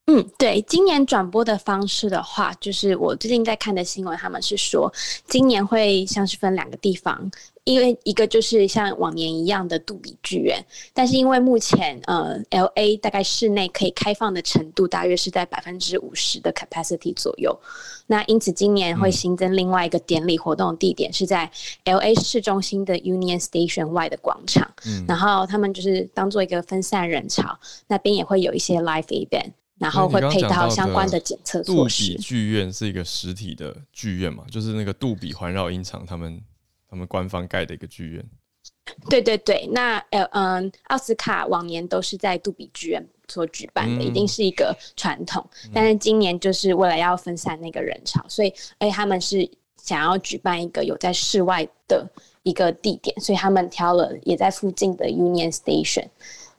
[0.10, 4.92] 嗯，对，今年转播的方式的话，就是我最近在看的新闻，他们是说
[5.28, 7.30] 今年会像是分两个地方。
[7.66, 10.58] 因为一个就是像往年一样的杜比剧院，
[10.94, 17.54] 但是因为目前呃，LA 大概室内可以开放的程度大约是在百分之五十的 capacity 左右，
[18.06, 21.52] 那因此今年会新增另外一个典礼活动地点是在
[21.84, 29.52] LA 市中心的 Union Station 外的广场，嗯，然后他们就是当做一个分散人潮，那边也会有一些 live event。
[29.78, 32.14] 然后会配套相关的检测措施。
[32.14, 34.44] 杜比剧院是一个实体的剧院嘛？
[34.52, 36.42] 就是那个杜比环绕音场，他们
[36.90, 38.26] 他们官方盖的一个剧院。
[39.10, 45.46] 对对对，那呃嗯，奥斯卡往年都是在杜比剧院所举办的，嗯、一定是一个传统。
[45.74, 52.10] 但是今年就是为了要分散那个人潮，所以哎，他们是想要举办一个有在室外的
[52.44, 56.08] 一个地点，所以他们挑了也在附近的 Union Station。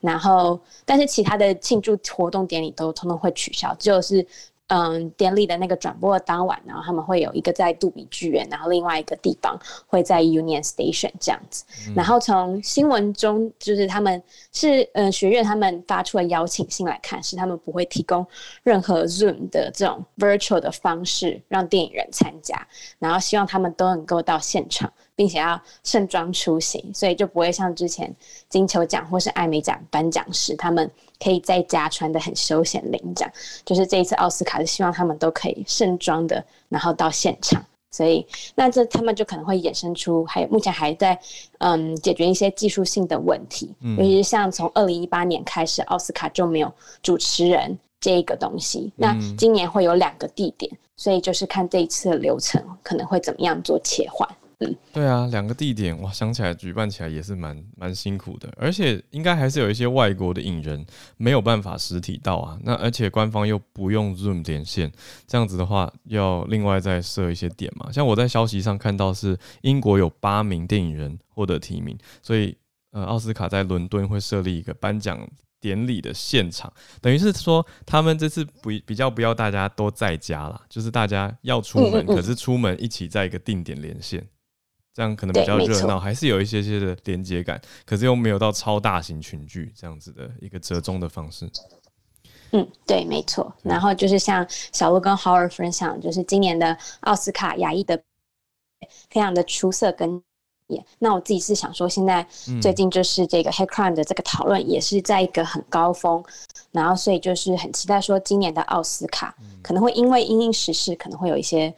[0.00, 4.26] 然后，但是其他的庆祝活动典礼都通通会取消，就是。
[4.70, 11.64] 嗯，典礼的那个转播的当晚，然后他们会有一个在杜比剧院，然后另外一个地方会在 Union Station 这样子。
[11.86, 14.22] 嗯、然后从新闻中，就是他们
[14.52, 18.26] 是嗯学院他们发出了邀请信来看，是他们不会提供
[18.62, 22.68] 任何 Zoom 的这种 virtual 的方式让电影人参加，
[22.98, 24.92] 然后希望他们都能够到现场。
[25.18, 28.14] 并且要盛装出席，所以就不会像之前
[28.48, 30.88] 金球奖或是艾美奖颁奖时，他们
[31.18, 33.28] 可以在家穿的很休闲领奖。
[33.64, 37.60] 就是这一次奥斯卡是希望他们都可以盛装的，然后到现场。
[37.90, 41.18] 所以那这他们就可能会衍生出，还有目前还在
[41.58, 48.92] 嗯解决一些技术性的问题，嗯、尤其是像从二零一八年开始，奥斯卡就没有主持人这一个东西。
[48.98, 54.28] 嗯、那今年会有两个地点，所以就是看这一次的流程可能会怎么样做切换。
[54.60, 60.84] 嗯，对啊，两个地点哇，想起来举办起来也是蛮蛮辛苦的，而且应该还是有一些外国的影人
[61.16, 62.58] 没有办法实体到啊。
[62.64, 64.90] 那而且官方又不用 Zoom 连线，
[65.28, 67.92] 这样子的话要另外再设一些点嘛。
[67.92, 72.56] 像我在消息上看到是英国有八名电影人获得提名，所以
[72.90, 75.24] 呃奥斯卡在伦敦会设立一个颁奖
[75.60, 84.26] 典礼的现场，等于是说他们这次不比较不要大家都在家啦，就是大家要出门，可是出门一起在一个定点连线。
[84.94, 91.48] 这样可能比较热闹，还是有一些些的连接感，可是又没有到超大型群聚这样子的一个折中的方式。
[92.50, 93.54] 嗯，对，没错。
[93.62, 98.02] 然后就是像小鹿跟 Howard 分享，就是今年的奥斯卡亚裔的
[99.10, 100.20] 非常的出色跟
[100.66, 100.84] 演。
[100.98, 102.26] 那我自己是想说，现在
[102.60, 106.24] 最近就是这个 Hate Crime 的这个讨论也是在一个很高峰，
[106.72, 111.72] 然后所以就是很期待说今年的奥斯卡可能会因为因应时事可能会有一些。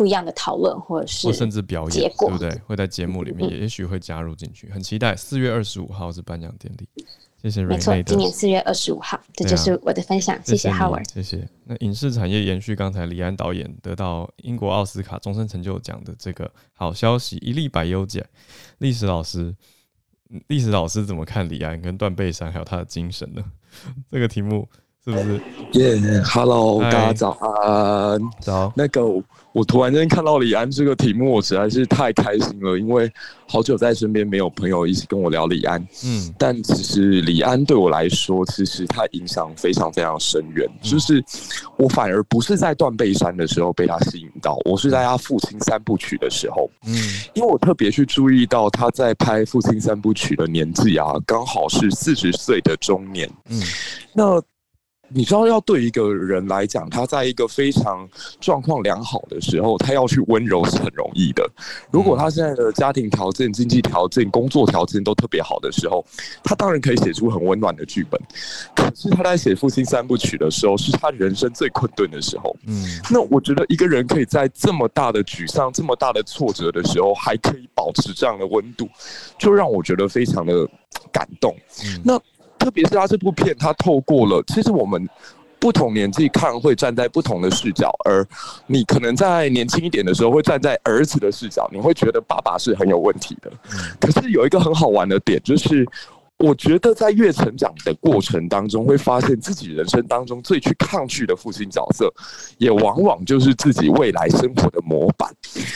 [0.00, 2.58] 不一样的讨论，或者是或甚至表演，结果对不对？
[2.66, 4.66] 会在节目里面，也许会加入进去。
[4.68, 7.04] 嗯、很期待四月二十五号是颁奖典礼。
[7.42, 7.62] 谢谢。
[7.66, 10.34] 没错，今年四月二十五号，这就是我的分享。
[10.34, 11.46] 啊、谢谢 Howard，谢谢。
[11.64, 18.24] 那影视产业延续刚才李安导演得到英国奥斯卡终身成就奖的这个好消息，一粒百优奖。
[18.78, 19.54] 历史老师，
[20.46, 23.44] 历史老师怎么看李安跟断背山还有他的精神呢？
[24.10, 24.66] 这个题目。
[25.06, 25.40] 是不是？
[25.72, 28.20] 耶、yeah，Hello，大家早安。
[28.38, 28.70] 早。
[28.76, 29.02] 那个，
[29.52, 33.10] 我突然间看到李安这个题目，我实在是太开心了，因为
[33.48, 35.80] 好久在身边没有朋友一起跟我聊李安。
[36.04, 36.34] 嗯。
[36.38, 40.68] 但其实李安对我来说，其实他影响非常非常深远。
[40.68, 41.24] 嗯、就是
[41.78, 46.70] 我反而不是在断背山的时候被他吸引到，我是在他父亲三部曲的时候。
[46.86, 46.94] 嗯。
[47.32, 53.26] 因为我特别去注意到他在拍父亲三部曲的年纪啊，刚好是四十岁的中年。
[53.48, 53.62] 嗯。
[54.12, 54.42] 那。
[55.12, 58.08] 你知道，要对一个人来讲，他在一个非常
[58.40, 61.48] 状况良好的时候，他要去温柔是很容易的。
[61.90, 66.04] 如果他现在的家庭条件、经济条件、工作条件都特别好的时候，
[66.44, 68.20] 他当然可以写出很温暖的剧本。
[68.74, 72.54] 可是他在写父亲三部曲的时候，是他人生最困顿的时候。
[72.66, 78.88] 嗯，那我觉得一个人可以在这么大的沮丧、这么大的挫折的时候，还可以保持这样的温度，
[79.38, 80.66] 就让我觉得非常的
[81.10, 81.54] 感动。
[82.04, 82.20] 那。
[82.60, 85.08] 特别是他这部片，他透过了，其实我们
[85.58, 88.24] 不同年纪看会站在不同的视角，而
[88.68, 93.50] 你可能在年轻一点的时候会站在儿子的视角，你会觉得爸爸是很有问题的。
[93.98, 95.84] 可是有一个很好玩的点就是。
[96.40, 102.10] 我觉得在越成长的过程当中，会发现自己人生当中最去抗拒的父亲角色，
[102.56, 105.30] 也往往就是自己未来生活的模板。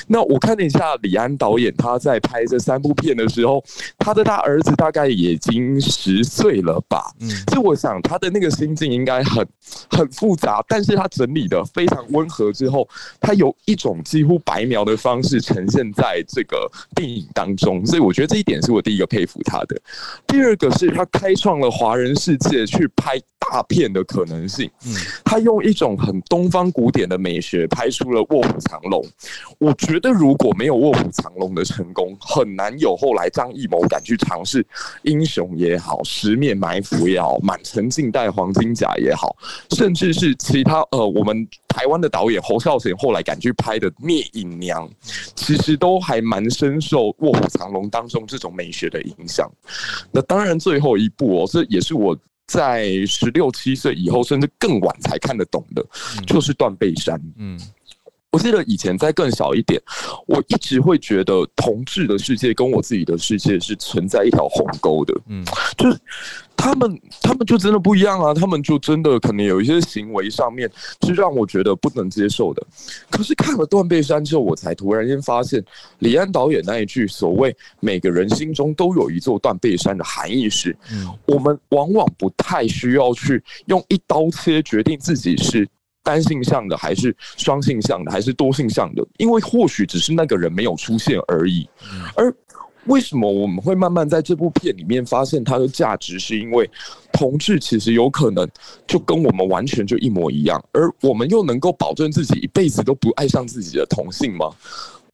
[0.09, 3.63] 那我看了一下李安导演他在拍这三部片的时候，
[3.99, 7.13] 他的大儿子大概已经十岁了吧？
[7.21, 9.47] 嗯，所以我想他的那个心境应该很
[9.91, 12.89] 很复杂，但是他整理的非常温和之后，
[13.21, 19.79] 他有一种几乎白描的方式呈现在这个电影当中，所以我觉得这一点是我第一个佩服他的。
[20.27, 20.54] 第二。
[20.57, 24.71] 这个是他开创了华人世界去拍大片的可能性。
[24.87, 24.95] 嗯，
[25.25, 29.03] 他用一种很东方古典的美学拍出了《卧虎藏龙》。
[29.59, 34.63] 我觉得如果没有《卧虎藏龙》的成功，很难有后来张艺谋敢去尝试
[35.03, 39.35] 《英雄》也好，《十面埋伏》也好，《满城尽带黄金甲》也好，
[39.71, 41.45] 甚至是其他呃，我们
[41.75, 44.89] 台湾的导演侯孝贤后来敢去拍的《聂隐娘》，
[45.35, 49.51] 其实都还蛮深受《卧虎藏龙》当中这种美学的影响。
[50.13, 50.45] 那当然。
[50.45, 52.15] 当然，最后一部哦，这也是我
[52.47, 55.83] 在十六七岁以后，甚至更晚才看得懂的，
[56.27, 57.19] 就是断背山。
[57.39, 57.59] 嗯。
[58.35, 59.81] 我记得以前再更小一点，
[60.27, 65.45] 我一直会觉得同志的世界跟我自己的世界是存在一条鸿沟的，嗯，
[65.79, 65.97] 就是
[66.57, 70.69] 他们他们就真的不一样啊，他们就真的可能有一些行为上面
[71.07, 72.67] 是让我觉得不能接受的。
[73.09, 75.65] 可是看了断背山之后，我才突然间发现，
[76.01, 80.77] 李安导演那一句所谓“每个人心中都有一座断背山”的含义是，
[81.25, 85.69] 我们往往不太需要去用一刀切决定自己是。
[86.05, 89.05] 单性向的还是双性向的还是多性向的？
[89.17, 91.69] 因为或许只是那个人没有出现而已。
[92.15, 92.33] 而
[92.87, 96.19] 为什么我们会慢慢在这部片里面发现它的价值？
[96.19, 96.71] 是因为
[97.13, 98.47] 同志其实有可能
[98.87, 104.51] 就跟我们完全就一模一样，而我们又能够保证自己一辈子都不爱上自己的同性吗？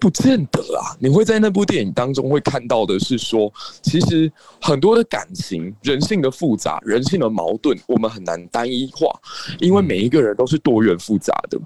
[0.01, 0.97] 不见得啊！
[0.99, 9.09] 你会在那部电影当中会看到的是说，其实很多的感情、人性的复杂、人性的矛盾，我们很难单一化，
[9.59, 11.61] 因为每一个人都是多元复杂的。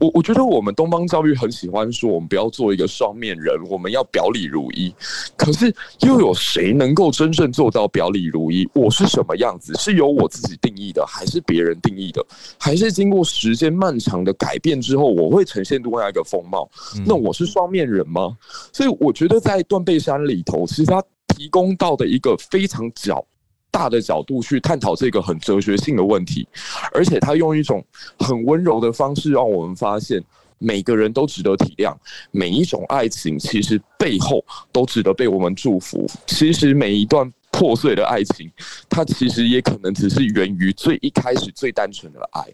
[0.00, 4.92] 我我觉得我们东方教育很喜欢说，我们不要做一个双面人，我们要表里如一。
[5.36, 8.68] 可是又有谁能够真正做到表里如一？
[8.74, 12.20] 我是什么样子，是由我自己定义的，还是别人定义的？
[12.58, 16.68] 还是经过时间漫长的改变之后，我会呈现另外一个风貌？
[17.06, 17.75] 那我是双面。
[17.76, 18.36] 恋人吗？
[18.72, 23.22] 所以我觉得在断背山里头，其实他提供到的一个非常较
[23.70, 26.48] 大的角度去探讨这个很哲学性的问题，
[26.92, 27.84] 而且他用一种
[28.18, 30.24] 很温柔的方式让我们发现，
[30.58, 31.94] 每个人都值得体谅，
[32.30, 36.06] 每一种爱情其实背后都值得被我们祝福。
[36.26, 37.30] 其实每一段。
[37.58, 38.50] 破碎的爱情，
[38.86, 42.44] 它其实也可能只是源于最一开始最单纯的爱，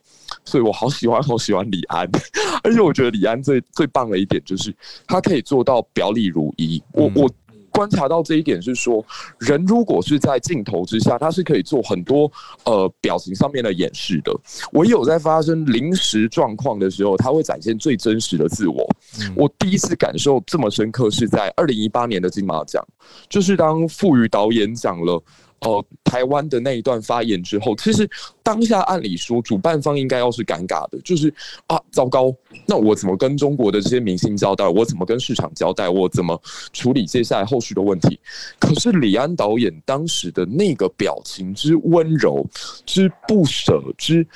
[0.45, 2.09] 所以我好喜欢好喜欢李安，
[2.63, 4.73] 而且我觉得李安最最棒的一点就是
[5.09, 6.81] 他可以做到表里如一。
[6.93, 7.29] 我我。
[7.73, 9.05] 观察到这一点是说，
[9.39, 12.31] 人如果是在镜头之下，他是可以做很多
[12.65, 14.33] 呃表情上面的掩饰的。
[14.73, 18.87] 唯有在发生临时状况的时候，他会展现最真实的自我。
[19.35, 22.87] 我第一次感受这么深刻是在二零一八年的金马奖，
[23.29, 25.23] 就是当傅予导演讲了。
[25.63, 28.09] 哦、台湾的那一段发言之后，其实
[28.43, 31.33] 当下按理说主办方应该要是尴尬的，就是
[31.67, 32.35] 啊，糟糕，
[32.67, 34.67] 那我怎么跟中国的这些明星交代？
[34.67, 35.89] 我怎么跟市场交代？
[35.89, 36.41] 我怎么
[36.73, 38.19] 处理接下来后续的问题？
[38.59, 42.45] 可是李安导演当时的那个表情之温柔，
[42.85, 44.27] 之不舍，之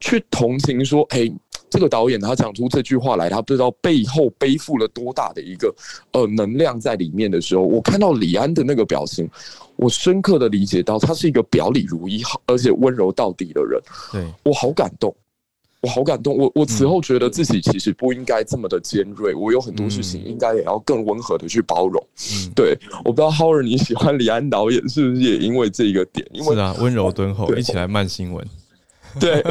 [0.00, 1.30] 去同情说，哎。
[1.68, 5.72] 这个导演他讲出这句话来，他不知道背后背负了多大的一个
[6.10, 9.30] 呃能量在里面的时候，我看到李安的那个表情，
[9.80, 13.80] 我深刻的理解到他是一个表里如一，而且温柔到底的人。
[14.12, 15.14] 对，我好感动，
[15.80, 16.36] 我好感动。
[16.36, 21.98] 我我此后觉得自己其实不应该这么的尖锐，我有很多事情应该也要更温和的去包容。
[22.18, 26.26] 嗯，对，我不知道 Howard 你喜欢李安导演是不是也因为这个点？
[26.32, 28.46] 因为是啊，温柔敦厚，一起来慢新闻。
[29.18, 29.42] 对，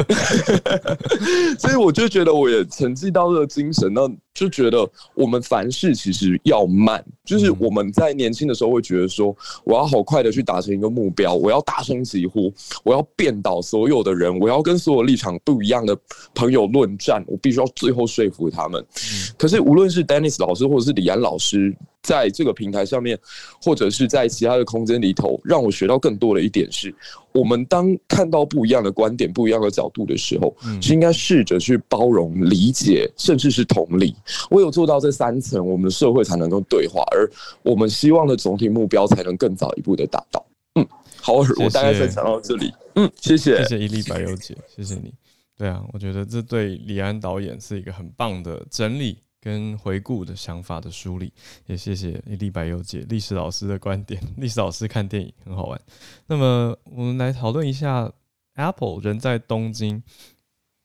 [1.58, 12.52] 所以我就觉得我也沉寂到这个精神，那就觉得我们凡事其实要慢，就是我们在年轻的时候会觉得说，我要好快的去达成一个目标，我要大声疾呼，
[12.84, 15.96] 我要辩倒所有的人，我要跟所有立场不一样的
[16.34, 18.84] 朋友论战，我必须要最后说服他们。
[19.36, 21.76] 可是无论是 Dennis 老师或者是李安老师。
[22.02, 23.18] 在这个平台上面，
[23.62, 26.94] 或者是在其他的空间里头，让我学到更多的一点是，
[27.32, 34.14] 我们当看到不一样的观点、不一样的角度的时候，是应该试着去包容、理解，甚至是同理。
[34.50, 37.30] 唯有做到这三层，我们的社会才能够对话，而
[37.62, 40.44] 我们希望的总体目标才能更早一步的达到。
[40.76, 40.86] 嗯，
[41.20, 42.72] 好，我大概分享到这里。
[42.94, 45.12] 嗯，谢谢，谢谢一粒百忧解，谢谢你。
[45.58, 49.18] 对啊，我觉得这对李安导演是一个很棒的整理。
[49.40, 51.32] 跟回顾的想法的梳理，
[51.66, 54.20] 也谢谢一粒百忧解历史老师的观点。
[54.36, 55.80] 历史老师看电影很好玩。
[56.26, 58.10] 那么我们来讨论一下
[58.56, 60.02] ，Apple 人在东京。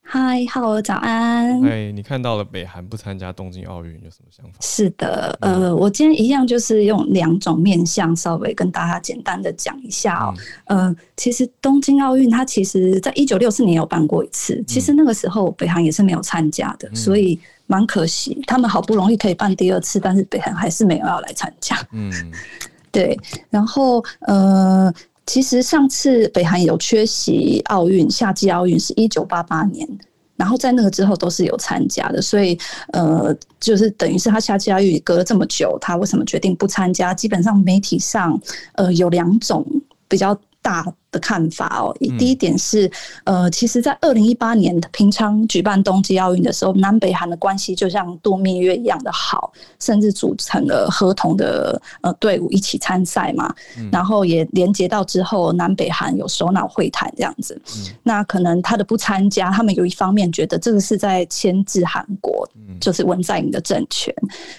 [0.08, 1.60] 嗨，哈喽，早安。
[1.64, 4.60] 哎，你看到了北韩不参加东京奥运，有什么想法？
[4.62, 10.34] 是的，呃，我今天一样就是用两种面向，稍微跟大家简单的讲一下哦。
[10.66, 18.42] 嗯、呃，其实东京奥运它其实在一九六四年有办过一次，其实那个时候北韩也是没有参加的，嗯、所以蛮可惜。
[18.48, 21.76] 他们好不容易可以办第二次，但是北韩还是没有要来参加。
[21.92, 22.12] 嗯，
[22.92, 23.20] 对。
[23.50, 24.94] 然后，呃。
[25.28, 29.90] 其实上次北韩有缺席奥运，夏季奥运是一九八八年，
[30.36, 32.56] 然后在那个之后都是有参加的，所以
[32.94, 37.12] 呃，就是等于是他夏季奥运隔了这么久，他为什么决定不参加？
[37.12, 38.40] 基本上媒体上
[38.74, 39.66] 呃有两种
[40.08, 41.96] 比较大的看法哦。
[42.18, 42.92] 第一点是，
[43.24, 53.54] 呃，其实，在二零一八年平昌举办冬季奥运的时候，南北韩的关系就像度蜜月一样的好，甚至组成了合同的呃队伍一起参赛嘛。
[53.92, 57.62] 然后也连接到之后，南北韩有首脑会谈这样子。
[58.02, 62.50] 那可能他的不参加，他们有一方面觉得这个是在牵制韩国，
[62.82, 64.12] 就是文在寅的政权。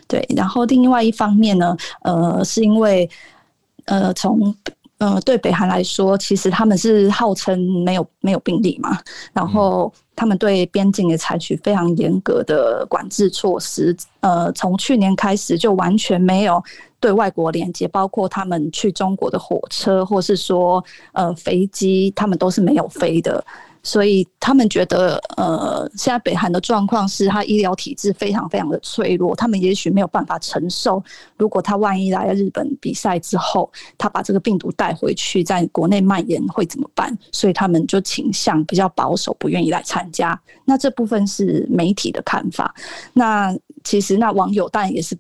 [0.06, 3.10] 对，然后另外一方面呢，呃，是因为
[3.86, 4.54] 呃从。
[4.98, 8.98] 呃，对北韩来说，其实他们是号称没有没有病例嘛，
[9.32, 13.94] 然后他们对边境也采取非常严格的管制措施。
[14.20, 16.62] 呃，从去年开始就完全没有
[16.98, 20.82] 对外国连接，包括他们去中国的火车，或是说
[21.12, 23.44] 呃飞机，他们都是没有飞的。
[23.86, 31.00] 所以他们觉得，呃，现在北韩的状况是，他医疗体制非常非常的脆弱，他们也许没有办法承受，
[31.38, 37.16] 如果他万一来了日本比赛之后，他把这个病毒带回去，在国内蔓延会怎么办？
[37.30, 40.36] 所以他们就倾向比较保守，不愿意来参加。
[40.64, 42.74] 那这部分是媒体的看法。
[43.12, 45.16] 那其实那网友当然也是。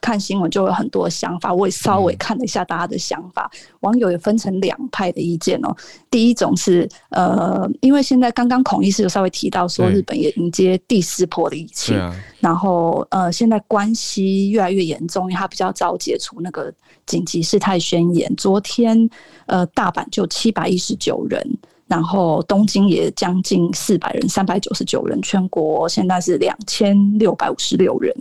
[0.00, 3.50] 看新闻就有很多想法，我也稍微看了一下大家的想法。
[3.54, 5.74] 嗯、网友也分成两派的意见哦。
[6.10, 16.72] 第一种是呃，因为现在刚刚孔医师有稍微提到说，日本也迎接第四波的疫情，啊、然后呃，现在关系越来越严重，因为他比较早解除那个
[17.06, 18.32] 紧急事态宣言。
[18.36, 19.08] 昨天
[19.46, 21.44] 呃，大阪就七百一十九人。
[21.90, 28.14] 然后东京也将近四百人，三百九十九人，全国现在是两千六百五十六人。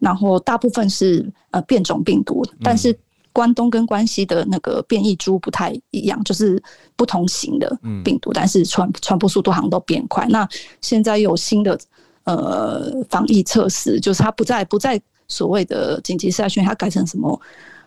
[0.00, 2.92] 然后大部分是呃变种病毒，但是
[3.32, 6.60] 关东跟关西的那个变异株不太一样，就是
[6.96, 10.26] 不同型的病毒，但是传传播速度好像都变快。
[10.28, 10.48] 那
[10.80, 11.78] 现在有新的
[12.24, 17.40] 呃防疫措施，就是它不再不再所谓的紧急筛选，它改成什么？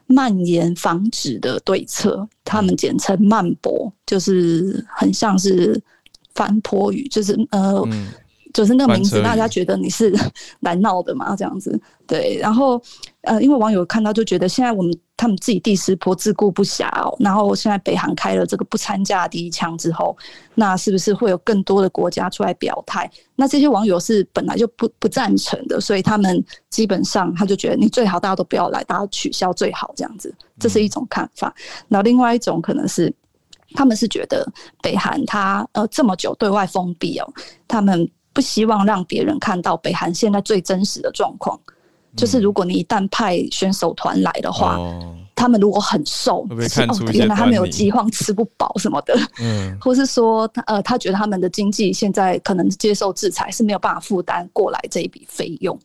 [0.08, 5.82] 蔓延防止的对策，他们简称蔓播，就是很像是
[6.34, 7.82] 反坡语，就是呃，
[8.56, 10.16] 就是那个名字，大家觉得你是
[10.62, 11.36] 来闹的嘛？
[11.36, 11.78] 这样子，
[12.08, 12.38] 对。
[12.39, 12.82] 然后
[13.24, 20.16] 呃，因为网友看到就觉得，现在我们他们自己第十波自顾不暇哦，然后现在北韩开了这个不参加第一枪之后，
[20.53, 23.12] 那是不是会有更多的国家出来表态？
[23.36, 31.53] 那这些网友是本来就不不赞成的，所以他们基本上他就觉得你最好大家都不要来，大家取消最好这样子，这是一种看法。
[31.89, 33.14] 那另外一种可能是
[33.74, 34.49] 他们是觉得
[34.82, 37.28] 北韩他呃这么久对外封闭哦，
[37.68, 41.59] 他们不希望让别人看到北韩现在最真实的状况，
[42.15, 44.75] 就是如果你一旦派选手团来的话。
[44.75, 45.15] 哦。
[45.38, 55.77] 他们如果很瘦，是哦，原来他们有饥荒，吃不饱什么的，嗯， 或是说，呃，他觉得他们的经济现在可能接受制裁是没有办法负担过来这一笔费用，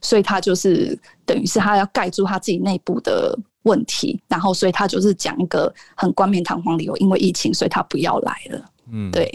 [0.00, 0.96] 所以他就是
[1.26, 8.64] 等于是他要盖住他自己内部的问题，然后所以他就是讲一个很冠冕堂皇理由，因为疫情，所以他不要来了。
[8.92, 9.28] 嗯，对，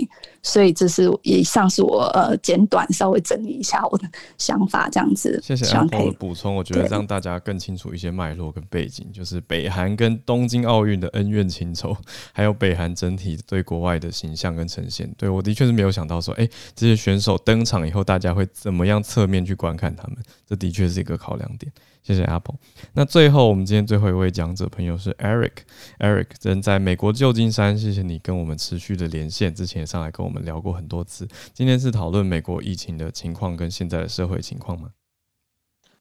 [0.48, 5.38] 所以这是以上是我呃简短稍微整理一下我的想法，这样子。
[5.43, 11.95] 谢谢 Apple 的补充，我觉得让大家更清楚一些脉络跟背景，就是北韩跟东京奥运的恩怨情仇，
[12.32, 15.14] 还有北韩整体对国外的形象跟呈现。
[15.18, 20.18] 对，我的确是没有想到说，哎、欸，这些选手登场以后，大家会怎么样侧面去观看他们？
[20.48, 21.70] 这的确是一个考量点。
[22.04, 22.56] 谢谢 Apple。
[22.93, 27.78] 那最后，我们今天最后一位讲者朋友是 Eric，Eric 人在美国旧金山。
[27.78, 31.28] 谢谢你跟我们持续的连线，之前也上来跟我们聊过很多次。
[31.54, 34.90] 今天是讨论美国疫情的情况跟现在的社会情况吗？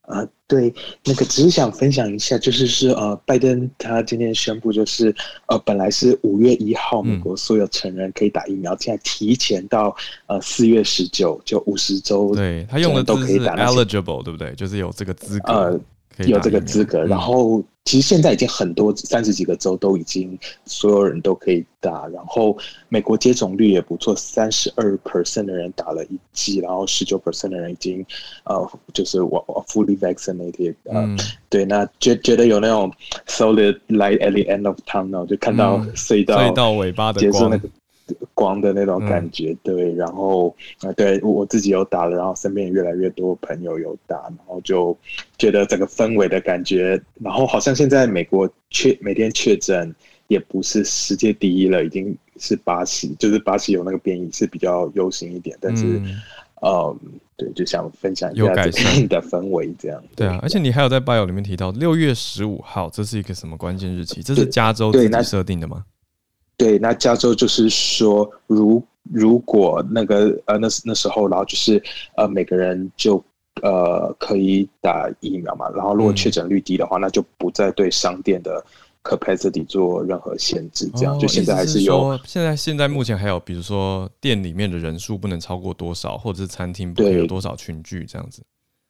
[0.03, 0.73] 啊、呃，对，
[1.05, 5.13] 那个只是想分享一下，就是是呃，拜登他今天宣布，就是
[5.47, 14.55] 呃，本来是五月一号，美国所有成人可以打疫苗，嗯、现在提前到呃四月十九，就五十周，对他用的都可以打 eligible，对不对？
[14.55, 15.53] 就是有这个资格。
[15.53, 15.81] 呃
[16.25, 22.57] 有这个资格，然后其实现在已经很多三十几个州都已经所有人都可以打，然后
[22.89, 28.05] 美国接种率也不错，三十二 percent 的人打了一剂，然后十九 percent 的人已经
[28.45, 32.91] 呃就是我我 fully vaccinated，嗯，对，那觉觉得有那种
[33.27, 37.61] solid light at the end of tunnel，就看到隧道隧道尾巴的光。
[38.35, 44.97] 光的那种感觉，嗯、对，然后啊，对我自己有打了，然后身边也越来越多朋友有打，然后就
[45.39, 49.95] 觉得整个氛围的感觉，然后好像现在美国确每天确诊
[50.29, 56.21] 也不是世界第一了，已经是巴西，就是巴西有那个变异是比较优势一点，但是，嗯，
[56.63, 56.99] 嗯，
[57.37, 60.03] 对，就想分享一下这边的氛围这样。
[60.15, 64.23] 对啊，而且你还有在 bio 里面提到六月十五号，这是一个什么关键日期？
[64.23, 65.85] 这是加州自己设定的吗？
[66.57, 71.83] 对，那加州就是说，如如果那个呃那那时候，然后就是
[72.17, 73.23] 呃每个人就
[73.63, 78.65] 呃可以打疫苗嘛，然后如果确诊率低的话，嗯、那就不再对商店的
[79.05, 82.19] capacity 做任何限制，这样、哦、就现在还是有。
[82.25, 88.43] 现在现在目前还有，比如说店里面的人数不能超过多少，或者是餐厅不能有多少群聚这样子。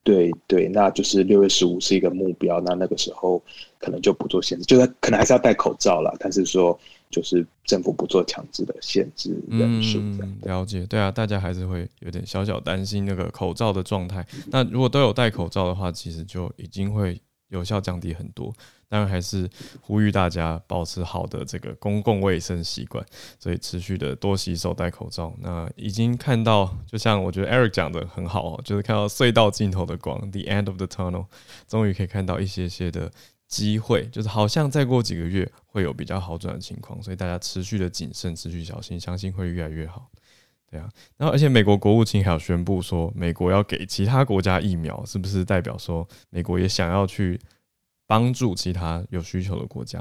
[0.03, 3.43] 对对，那就是六月十五是一个目标，那那个时候
[3.81, 6.79] 可能就不做限制，就是可能还是要戴口罩了，但是说
[7.11, 9.99] 就是政府不做强制的限制人数。
[9.99, 14.27] 嗯，了解，对啊，大家还是会有点小小担心那个口罩的状态。
[14.47, 18.53] 那如果都有戴口罩的话，其实就已经会有效降低很多。
[18.89, 19.51] 当然还是
[19.81, 23.05] 呼吁大家保持好的这个公共卫生习惯，
[23.37, 25.35] 所以持续的多洗手、戴口罩。
[25.41, 31.27] 那已经看到，就像我觉得 Eric 讲的很好哦，就是看到隧道尽头的光，the end of the tunnel，
[31.67, 33.11] 终于可以看到一些些的
[33.49, 37.03] 机会，就是好像再过几个月会有比较好转的情况。
[37.03, 40.09] 所以大家持续的谨慎、持续小心，相信会越来越好。
[40.71, 47.39] 对啊，然后而且美国国务卿还有宣布说，美国要给其他国家疫苗，是不是代表说美国也想要去？
[48.09, 50.01] 帮助其他有需求的国家。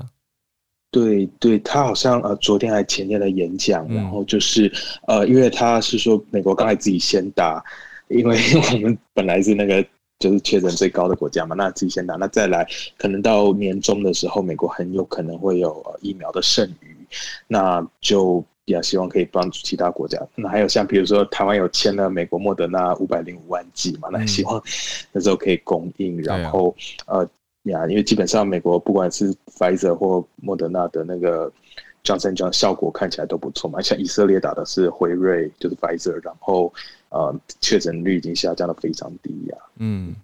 [0.92, 4.72] 对对，他好像呃昨天还前天的演讲，嗯、然后就是
[5.08, 7.64] 呃，因为他是说美国刚才自己先打，
[8.08, 8.38] 因为
[8.72, 9.84] 我们本来是那个
[10.20, 12.68] 就是确诊最高的国家嘛，那自己先打，那再来
[12.98, 16.96] 可能到年终的时候，美国很有可能会有疫苗的剩余，
[17.48, 20.20] 那就比较希望可以帮助其他国家。
[20.36, 24.62] 那还有像比如说台湾有签了美国莫德纳五百零五万剂嘛，那希望
[25.12, 26.76] 那时候可以供应，嗯、然后、
[27.06, 27.30] 啊、呃。
[27.66, 31.52] 呀，因为基本上美国不管是 Pfizer 或莫德纳的那个
[32.06, 36.72] Johnson 讲效果看起来都不错嘛，像以色列打的是辉瑞，就是 Pfizer，然后
[37.10, 39.58] 呃确诊率已经下降的非常低呀。
[39.78, 40.16] 嗯，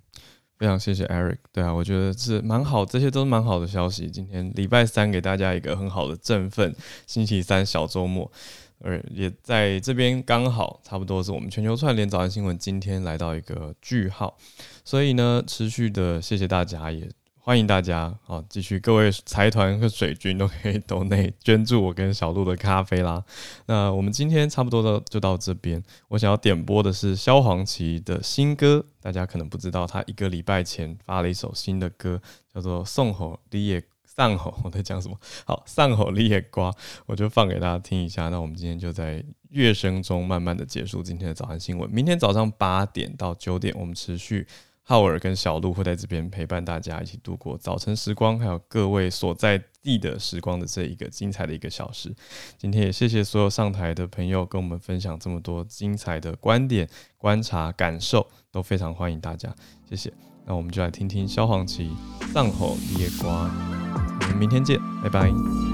[0.59, 1.37] 非常谢谢 Eric。
[1.51, 4.07] 对啊，我觉得是蛮好，这些都是蛮好的消息。
[4.07, 6.73] 今天礼拜三给大家一个很好的振奋，
[7.07, 8.31] 星期三小周末，
[8.79, 14.37] 而也在这边刚好差不多是我们全球串联早安新闻今天来到一个句号，
[14.85, 17.09] 所以呢，持续的谢谢大家也。
[17.43, 23.23] 欢迎大家啊，继续各位财团和水军都可以抖内捐助我跟小鹿的咖啡啦。
[23.65, 25.81] 那我们今天差不多的就到这边。
[26.07, 32.21] 我想要点播的是萧煌奇的新歌，大家可能不知道，他一个礼拜前发了一首新的歌，
[32.53, 34.51] 叫做《送吼你也上吼》。
[34.63, 35.17] 我在讲什么？
[35.43, 36.71] 好，上吼你也瓜，
[37.07, 38.29] 我就放给大家听一下。
[38.29, 41.89] 那我们今天就在乐声中慢慢的结束今天的早安新闻。
[41.89, 44.45] 明天早上八点到九点，我们持续。
[44.83, 52.13] 浩尔跟小鹿会在这边陪伴大家一起度过早晨时光，还有各位所在地的时光的这一个精彩的一个小时。
[52.57, 59.55] 今天也谢谢所有上台的朋友跟我们分享这么多精彩的观点、观察、感受，都非常欢迎大家，
[59.89, 60.11] 谢谢。
[60.45, 61.91] 那我们就来听听萧煌奇
[62.33, 63.47] 《上吼你也瓜》，
[64.21, 65.70] 我们明天见，拜拜。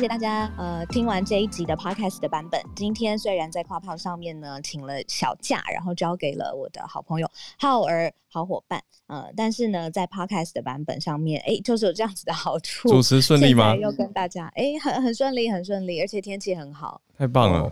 [0.00, 0.50] 谢谢大家。
[0.56, 8.82] 呃，听完这一集的 podcast 的版本，今天虽然在 Clubhouse 上面呢，请了小假，然后交给了我的好朋友浩儿好伙伴。
[9.08, 12.88] 呃，但是呢，在 podcast 的版本上面，哎，就是有这样子的好处。
[12.88, 13.76] 主持顺利吗？
[13.76, 17.68] 又跟大家，哎，很很顺利，很顺利，而且天气很好，太棒了。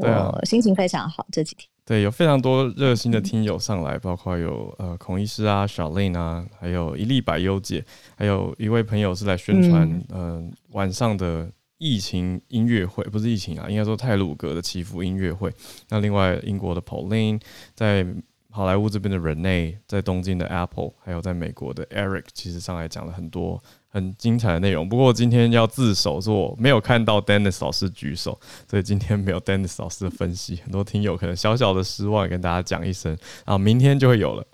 [0.00, 1.68] 对啊，心情非常好这几天。
[1.84, 7.84] 对，有非常多热心的听友上来，包括有呃孔医师啊、小丽啊，还有一粒百优姐，
[8.16, 11.50] 还有一位朋友是来宣传，嗯、呃，晚上的
[11.80, 15.52] 疫情音乐会，不是疫情啊，应该说泰鲁格的祈福音乐会。
[15.88, 17.40] 那另外英国的 Pauline，
[17.74, 18.06] 在
[18.50, 23.60] 好莱坞这边的 Renee，在东京的 Apple，还有在美国的 Eric，其实上来讲了很多。
[23.92, 28.38] 很精彩的内容，不过今天要自首，说我没有看到 Dennis 老师举手，
[28.68, 30.54] 所以今天没有 Dennis 老师的分析。
[30.62, 33.10] 很多听友可能小小的失望，跟大家讲一声，
[33.44, 34.46] 然后明天就会有了。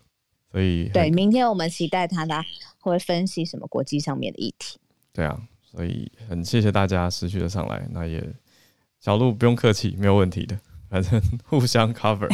[0.50, 2.42] 所以对，明天我们期待他他
[2.80, 4.78] 会分析什么国际上面的议题。
[5.12, 5.38] 对啊，
[5.76, 8.26] 所以很谢谢大家持续的上来，那也
[8.98, 10.58] 小鹿不用客气，没有问题的，
[10.88, 12.26] 反正互相 cover。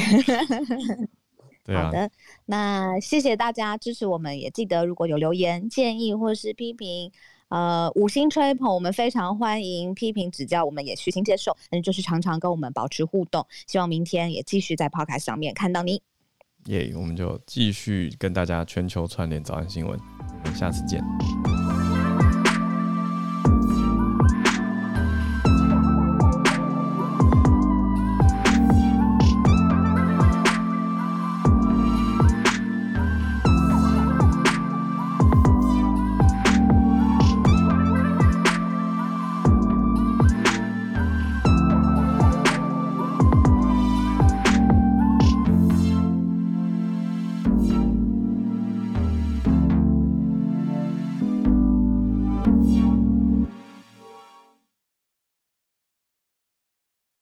[1.65, 2.11] 对啊、好的，
[2.47, 7.11] 那谢谢大家支持我们，也记得如果有留言建议或是批评，
[7.49, 11.57] 呃，五星吹捧，我们非常欢迎批评指教，我们也虚心接受。
[11.71, 16.01] 那就是常常跟我们保持互动，希望明天也继续在 Podcast 上面看到你。
[16.67, 19.99] 耶，yeah, 我们就继续跟大家全球串联早安新闻，
[20.45, 21.01] 我们下次见。